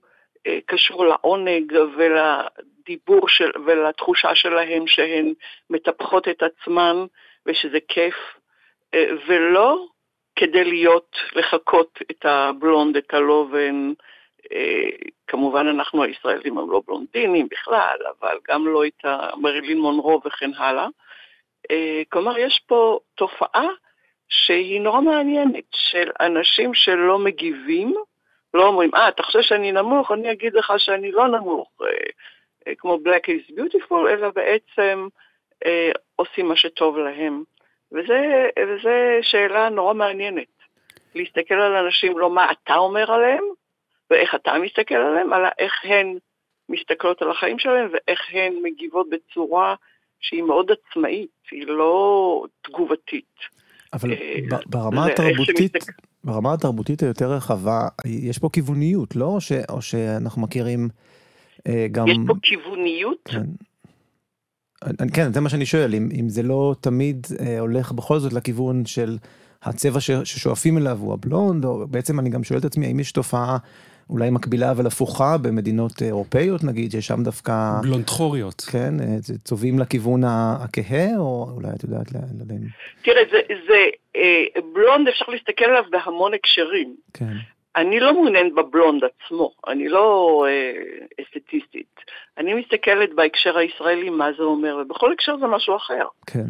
אה, 0.48 0.60
קשור 0.66 1.06
לעונג 1.06 1.74
ולדיבור 1.98 3.30
של, 3.30 3.52
ולתחושה 3.66 4.36
שלהן 4.36 4.88
שהן 4.88 5.34
מטפחות 5.70 6.28
את 6.28 6.44
עצמן 6.44 7.06
ושזה 7.46 7.80
כיף, 7.88 8.16
אה, 8.94 9.06
ולא 9.28 9.86
כדי 10.36 10.64
להיות, 10.64 11.16
לחקות 11.36 12.00
את 12.12 12.26
הבלונד, 12.26 12.98
את 12.98 13.14
הלובן, 13.14 13.90
אה, 13.90 14.06
כמובן 15.28 15.68
אנחנו 15.68 16.04
הישראלים 16.04 16.58
הם 16.58 16.72
לא 16.72 16.82
בלונדינים 16.88 17.48
בכלל, 17.52 17.98
אבל 18.20 18.38
גם 18.48 18.68
לא 18.68 18.86
את 18.86 19.00
המרילין 19.04 19.78
מונרו 19.78 20.22
וכן 20.26 20.52
הלאה. 20.58 20.88
אה, 21.72 22.02
כלומר, 22.10 22.38
יש 22.38 22.62
פה 22.68 23.00
תופעה 23.16 23.68
שהיא 24.30 24.82
נורא 24.82 25.02
מעניינת, 25.02 25.64
של 25.72 26.12
אנשים 26.20 26.74
שלא 26.74 27.20
מגיבים, 27.20 27.96
לא 28.54 28.68
אומרים, 28.68 28.96
אה, 28.96 29.10
אתה 29.10 29.24
חושב 29.24 29.42
שאני 29.42 29.72
נמוך, 29.72 30.12
אני 30.12 30.32
אגיד 30.32 30.54
לך 30.54 30.74
שאני 30.78 31.12
לא 31.12 31.28
נמוך, 31.28 31.72
אה, 31.82 31.88
אה, 32.68 32.74
כמו 32.78 32.98
Black 33.06 33.28
is 33.28 33.60
beautiful, 33.60 34.10
אלא 34.10 34.30
בעצם 34.30 35.08
עושים 36.16 36.48
מה 36.48 36.56
שטוב 36.56 36.98
להם. 36.98 37.44
וזה, 37.92 38.50
וזה 38.68 39.20
שאלה 39.22 39.70
נורא 39.70 39.94
מעניינת. 39.94 40.48
להסתכל 41.16 41.54
על 41.54 41.76
אנשים 41.76 42.20
לא 42.20 42.30
מה 42.30 42.52
אתה 42.52 42.76
אומר 42.76 43.12
עליהם, 43.12 43.44
ואיך 44.12 44.36
אתה 44.36 44.52
מסתכל 44.64 44.96
עליהם, 44.96 45.34
אלא 45.34 45.48
איך 45.60 45.74
הן 45.84 46.18
מסתכלות 46.70 47.22
על 47.22 47.32
החיים 47.32 47.60
שלהם 47.60 47.90
ואיך 47.94 48.20
הן 48.34 48.54
מגיבות 48.64 49.08
בצורה 49.10 49.76
שהיא 50.20 50.44
מאוד 50.44 50.68
עצמאית, 50.72 51.30
היא 51.52 51.68
לא 51.68 52.44
תגובתית. 52.62 53.36
אבל 53.94 54.12
אה, 54.12 54.58
ברמה 54.66 55.06
התרבותית, 55.06 55.74
שמסתכל- 55.74 55.92
ברמה 56.24 56.54
התרבותית 56.54 57.04
היותר 57.04 57.32
רחבה, 57.32 57.88
יש 58.06 58.40
פה 58.40 58.50
כיווניות, 58.54 59.16
לא? 59.16 59.26
או, 59.26 59.42
ש, 59.42 59.52
או 59.70 59.82
שאנחנו 59.82 60.42
מכירים 60.42 60.90
אה, 61.68 61.88
גם... 61.92 62.08
יש 62.08 62.18
פה 62.28 62.34
כיווניות, 62.42 63.18
כן. 63.26 63.44
כן, 65.14 65.34
זה 65.34 65.42
מה 65.42 65.50
שאני 65.50 65.66
שואל, 65.66 65.96
אם, 65.96 66.10
אם 66.20 66.30
זה 66.30 66.44
לא 66.44 66.76
תמיד 66.82 67.28
אה, 67.40 67.60
הולך 67.60 67.92
בכל 67.92 68.20
זאת 68.20 68.34
לכיוון 68.34 68.86
של 68.86 69.18
הצבע 69.64 70.00
ש, 70.00 70.12
ששואפים 70.12 70.78
אליו 70.78 70.98
הוא 71.02 71.14
הבלונד, 71.14 71.66
או 71.66 71.88
בעצם 71.88 72.20
אני 72.20 72.30
גם 72.30 72.44
שואל 72.44 72.60
את 72.60 72.66
עצמי, 72.66 72.86
האם 72.86 73.00
יש 73.00 73.12
תופעה 73.12 73.58
אולי 74.10 74.30
מקבילה 74.30 74.72
אבל 74.72 74.88
הפוכה 74.88 75.38
במדינות 75.38 76.02
אירופאיות 76.02 76.64
נגיד, 76.64 76.92
ששם 76.92 77.24
דווקא, 77.24 77.54
בלונדחוריות. 77.82 78.62
כן, 78.62 78.94
אה, 79.00 79.18
צובעים 79.44 79.80
לכיוון 79.80 80.22
הכהה, 80.24 81.18
או 81.18 81.50
אולי 81.56 81.70
את 81.76 81.84
יודעת, 81.84 82.12
לא 82.12 82.20
לא 82.20 82.42
יודע 82.42 82.56
אם... 82.56 82.68
תראה, 83.02 83.22
זה, 83.32 83.40
זה 83.68 83.86
אה, 84.16 84.62
בלונד, 84.74 85.08
אפשר 85.08 85.26
להסתכל 85.28 85.66
עליו 85.66 85.84
בהמון 85.92 86.34
הקשרים. 86.34 86.96
כן, 87.14 87.34
אני 87.76 88.00
לא 88.00 88.14
מעוניינת 88.14 88.54
בבלונד 88.54 89.02
עצמו, 89.04 89.52
אני 89.68 89.90
לא 89.90 90.46
אה, 90.48 90.72
אסתטיסטית. 91.22 92.00
אני 92.38 92.54
מסתכלת 92.54 93.14
בהקשר 93.16 93.58
הישראלי 93.58 94.10
מה 94.10 94.30
זה 94.38 94.44
אומר, 94.44 94.78
ובכל 94.82 95.14
הקשר 95.14 95.38
זה 95.38 95.48
משהו 95.48 95.76
אחר. 95.76 96.08
כן, 96.28 96.40
אה, 96.40 96.46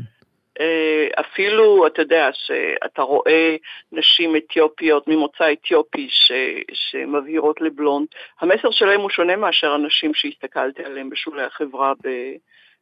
אפילו, 1.19 1.87
אתה 1.87 2.01
יודע, 2.01 2.29
שאתה 2.33 3.01
רואה 3.01 3.55
נשים 3.91 4.35
אתיופיות 4.35 5.07
ממוצא 5.07 5.51
אתיופי 5.51 6.07
ש, 6.09 6.31
שמבהירות 6.73 7.61
לבלונד, 7.61 8.07
המסר 8.39 8.71
שלהם 8.71 9.01
הוא 9.01 9.09
שונה 9.09 9.35
מאשר 9.35 9.71
הנשים 9.71 10.13
שהסתכלתי 10.13 10.83
עליהם 10.83 11.09
בשולי 11.09 11.43
החברה 11.43 11.93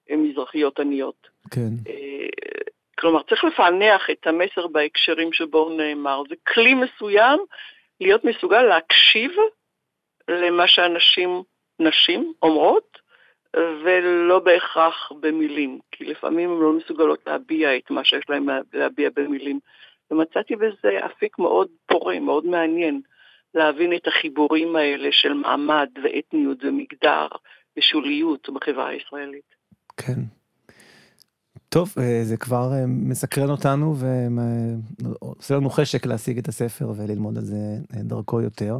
במזרחיות 0.10 0.80
עניות. 0.80 1.28
כן, 1.52 1.70
אה, 1.88 2.28
כלומר, 2.98 3.22
צריך 3.30 3.44
לפענח 3.44 4.10
את 4.10 4.28
המסר 4.28 4.68
בהקשרים 4.68 5.34
שבו 5.34 5.58
הוא 5.58 5.78
נאמר. 5.78 6.22
זה 6.30 6.36
כלי 6.54 6.74
מסוים 6.74 7.40
להיות 8.02 8.24
מסוגל 8.24 8.62
להקשיב 8.62 9.32
למה 10.28 10.68
שאנשים, 10.68 11.42
נשים, 11.80 12.34
אומרות, 12.42 13.05
ולא 13.56 14.40
בהכרח 14.40 15.12
במילים, 15.20 15.80
כי 15.92 16.06
לפעמים 16.06 16.50
הן 16.50 16.60
לא 16.60 16.74
מסוגלות 16.74 17.20
להביע 17.28 17.78
את 17.78 17.92
מה 17.92 18.04
שיש 18.04 18.24
להן 18.30 18.46
להביע 18.74 19.10
במילים. 19.16 19.60
ומצאתי 20.12 20.56
בזה 20.56 21.06
אפיק 21.06 21.40
מאוד 21.40 21.68
פורה, 21.86 22.20
מאוד 22.20 22.46
מעניין, 22.46 23.02
להבין 23.54 23.94
את 23.94 24.08
החיבורים 24.08 24.76
האלה 24.76 25.10
של 25.12 25.34
מעמד 25.34 25.90
ואתניות 26.04 26.58
ומגדר 26.64 27.28
ושוליות 27.78 28.50
בחברה 28.50 28.88
הישראלית. 28.88 29.56
כן. 29.98 30.22
טוב, 31.70 31.94
אה, 32.00 32.24
זה 32.24 32.38
כבר 32.38 32.74
אה, 32.74 32.86
מסקרן 32.88 33.50
אותנו 33.50 33.96
ועושה 33.98 35.56
לנו 35.56 35.70
חשק 35.70 36.06
להשיג 36.06 36.38
את 36.38 36.48
הספר 36.48 36.92
וללמוד 36.98 37.38
על 37.38 37.44
זה 37.44 37.56
אה, 37.96 38.04
דרכו 38.04 38.42
יותר. 38.42 38.80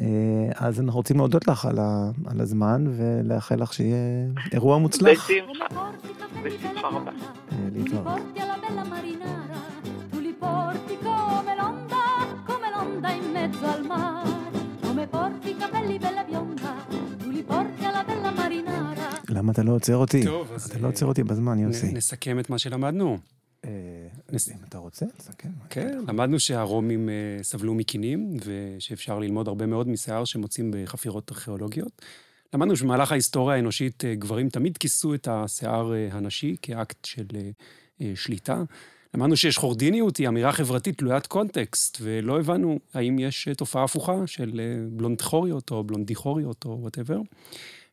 אה, 0.00 0.06
אז 0.54 0.80
אנחנו 0.80 0.98
רוצים 0.98 1.16
להודות 1.16 1.48
לך 1.48 1.64
על, 1.64 1.78
ה, 1.78 2.10
על 2.26 2.40
הזמן 2.40 2.84
ולאחל 2.96 3.62
לך 3.62 3.74
שיהיה 3.74 3.96
אירוע 4.52 4.78
מוצלח. 4.84 5.30
בשמחה, 5.30 5.90
בשמחה 6.44 6.88
רבה. 6.88 7.10
אה, 7.52 7.56
להתראות. 7.72 8.20
למה 19.28 19.52
אתה 19.52 19.62
לא 19.62 19.72
עוצר 19.72 19.96
אותי? 19.96 20.24
טוב, 20.24 20.52
אז, 20.54 20.64
אתה 20.64 20.78
לא 20.78 20.84
אה, 20.84 20.88
עוצר 20.88 21.06
אותי 21.06 21.22
בזמן, 21.22 21.58
יוסי. 21.58 21.92
נסכם 21.92 22.38
את 22.38 22.50
מה 22.50 22.58
שלמדנו. 22.58 23.18
אה, 23.64 23.70
אם 24.32 24.64
אתה 24.68 24.78
רוצה, 24.78 25.06
תסכם. 25.16 25.48
כן, 25.70 25.98
למדנו 26.08 26.40
שהרומים 26.40 27.08
אה, 27.08 27.14
סבלו 27.42 27.74
מקינים, 27.74 28.36
ושאפשר 28.44 29.18
ללמוד 29.18 29.48
הרבה 29.48 29.66
מאוד 29.66 29.88
משיער 29.88 30.24
שמוצאים 30.24 30.70
בחפירות 30.74 31.32
ארכיאולוגיות. 31.32 32.02
למדנו 32.54 32.76
שבמהלך 32.76 33.12
ההיסטוריה 33.12 33.56
האנושית 33.56 34.04
אה, 34.04 34.14
גברים 34.14 34.48
תמיד 34.48 34.78
כיסו 34.78 35.14
את 35.14 35.28
השיער 35.30 35.92
הנשי 36.10 36.56
כאקט 36.62 37.04
של 37.04 37.26
שליטה. 38.14 38.62
למדנו 39.14 39.36
ששחורדיניות 39.36 40.16
היא 40.16 40.28
אמירה 40.28 40.52
חברתית 40.52 40.98
תלוית 40.98 41.26
קונטקסט, 41.26 41.98
ולא 42.00 42.40
הבנו 42.40 42.78
האם 42.94 43.18
יש 43.18 43.48
תופעה 43.56 43.84
הפוכה 43.84 44.26
של 44.26 44.60
בלונדחוריות 44.90 45.70
או 45.70 45.84
בלונדיחוריות 45.84 46.64
או 46.64 46.78
whatever. 46.80 47.20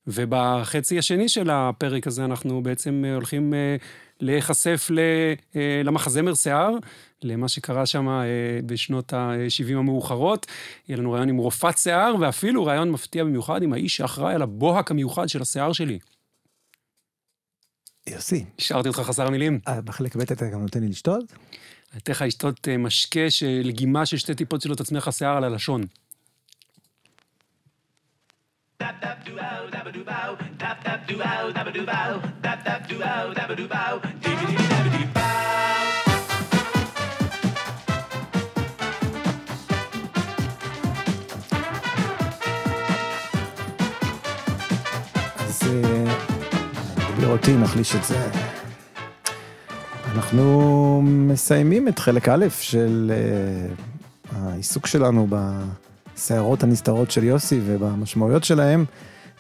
ובחצי 0.07 0.99
השני 0.99 1.29
של 1.29 1.49
הפרק 1.49 2.07
הזה 2.07 2.25
אנחנו 2.25 2.63
בעצם 2.63 3.03
הולכים 3.15 3.53
להיחשף 4.19 4.89
אה, 5.55 5.81
למחזמר 5.83 6.33
שיער, 6.33 6.71
למה 7.23 7.47
שקרה 7.47 7.85
שם 7.85 8.07
אה, 8.09 8.23
בשנות 8.65 9.13
ה-70 9.13 9.77
המאוחרות. 9.77 10.45
יהיה 10.87 10.97
לנו 10.97 11.11
רעיון 11.11 11.29
עם 11.29 11.37
רופאת 11.37 11.77
שיער, 11.77 12.15
ואפילו 12.19 12.65
רעיון 12.65 12.91
מפתיע 12.91 13.23
במיוחד 13.23 13.63
עם 13.63 13.73
האיש 13.73 13.95
שאחראי 13.95 14.35
על 14.35 14.41
הבוהק 14.41 14.91
המיוחד 14.91 15.29
של 15.29 15.41
השיער 15.41 15.73
שלי. 15.73 15.99
יוסי, 18.09 18.45
השארתי 18.59 18.87
אותך 18.87 18.99
חסר 18.99 19.29
מילים. 19.29 19.59
בחלק 19.85 20.15
ב' 20.15 20.21
אתה 20.21 20.49
גם 20.49 20.61
נותן 20.61 20.79
לי 20.79 20.87
לשתות? 20.87 21.23
אני 21.91 21.99
אתן 22.01 22.11
לך 22.11 22.21
לשתות 22.21 22.67
אה, 22.67 22.77
משקה 22.77 23.29
שלגימה 23.29 24.05
של 24.05 24.17
שתי 24.17 24.35
טיפות 24.35 24.61
שלו 24.61 24.75
תצמיח 24.75 25.07
לך 25.07 25.13
שיער 25.13 25.37
על 25.37 25.43
הלשון. 25.43 25.81
אותי, 47.35 47.57
נחליש 47.57 47.95
את 47.95 48.03
זה. 48.03 48.29
אנחנו 50.15 51.01
מסיימים 51.05 51.87
את 51.87 51.99
חלק 51.99 52.29
א' 52.29 52.45
של 52.61 53.11
אה, 53.15 53.73
העיסוק 54.35 54.87
שלנו 54.87 55.27
בסערות 56.15 56.63
הנסתרות 56.63 57.11
של 57.11 57.23
יוסי 57.23 57.61
ובמשמעויות 57.65 58.43
שלהם. 58.43 58.85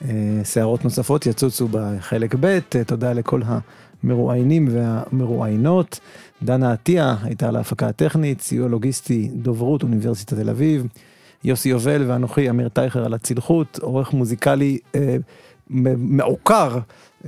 אה, 0.01 0.09
סערות 0.43 0.83
נוספות 0.83 1.25
יצוצו 1.25 1.67
בחלק 1.71 2.35
ב', 2.39 2.45
אה, 2.45 2.83
תודה 2.87 3.13
לכל 3.13 3.41
המרואיינים 4.03 4.67
והמרואיינות. 4.71 5.99
דנה 6.43 6.71
עטיה 6.71 7.15
הייתה 7.23 7.47
על 7.47 7.55
ההפקה 7.55 7.87
הטכנית, 7.87 8.41
סיוע 8.41 8.67
לוגיסטי, 8.67 9.29
דוברות, 9.33 9.83
אוניברסיטת 9.83 10.33
תל 10.33 10.49
אביב. 10.49 10.87
יוסי 11.43 11.69
יובל 11.69 12.03
ואנוכי, 12.07 12.49
אמיר 12.49 12.69
טייכר 12.69 13.05
על 13.05 13.13
הצלחות, 13.13 13.79
עורך 13.81 14.13
מוזיקלי 14.13 14.77
אה, 14.95 15.17
מעוקר. 15.69 16.79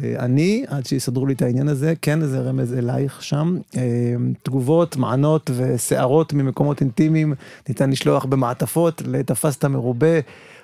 אה, 0.04 0.16
אני, 0.20 0.66
עד 0.68 0.86
שיסדרו 0.86 1.26
לי 1.26 1.34
את 1.34 1.42
העניין 1.42 1.68
הזה, 1.68 1.94
כן, 2.02 2.22
איזה 2.22 2.40
רמז 2.40 2.74
אלייך 2.74 3.24
שם. 3.24 3.58
אה, 3.78 3.82
תגובות, 4.44 4.98
מענות 4.98 5.50
ושערות 5.56 6.34
ממקומות 6.34 6.82
אינטימיים 6.82 7.34
ניתן 7.70 7.90
לשלוח 7.90 8.26
במעטפות 8.26 9.02
לתפסת 9.06 9.66
מרובה. 9.66 10.20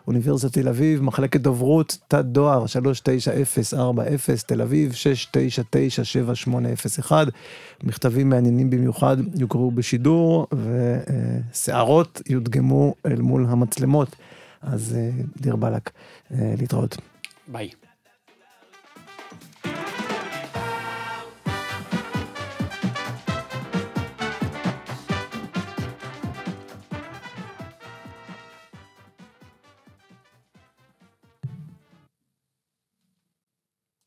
אוניברסיטת 0.08 0.54
תל 0.54 0.68
אביב, 0.68 1.04
מחלקת 1.04 1.42
דוברות, 1.42 1.98
תת 2.08 2.26
דואר 2.26 2.68
39040, 2.68 4.38
תל 4.46 4.62
אביב 4.62 4.94
6997801. 4.94 7.12
מכתבים 7.84 8.30
מעניינים 8.30 8.70
במיוחד 8.70 9.18
יוקראו 9.36 9.72
בשידור, 9.72 10.48
ושערות 11.52 12.22
יודגמו 12.30 12.94
אל 13.06 13.22
מול 13.22 13.46
המצלמות. 13.50 14.16
אז 14.62 14.96
אה, 14.98 15.10
דיר 15.42 15.56
באלק, 15.56 15.90
להתראות. 16.32 16.98
ביי. 17.48 17.72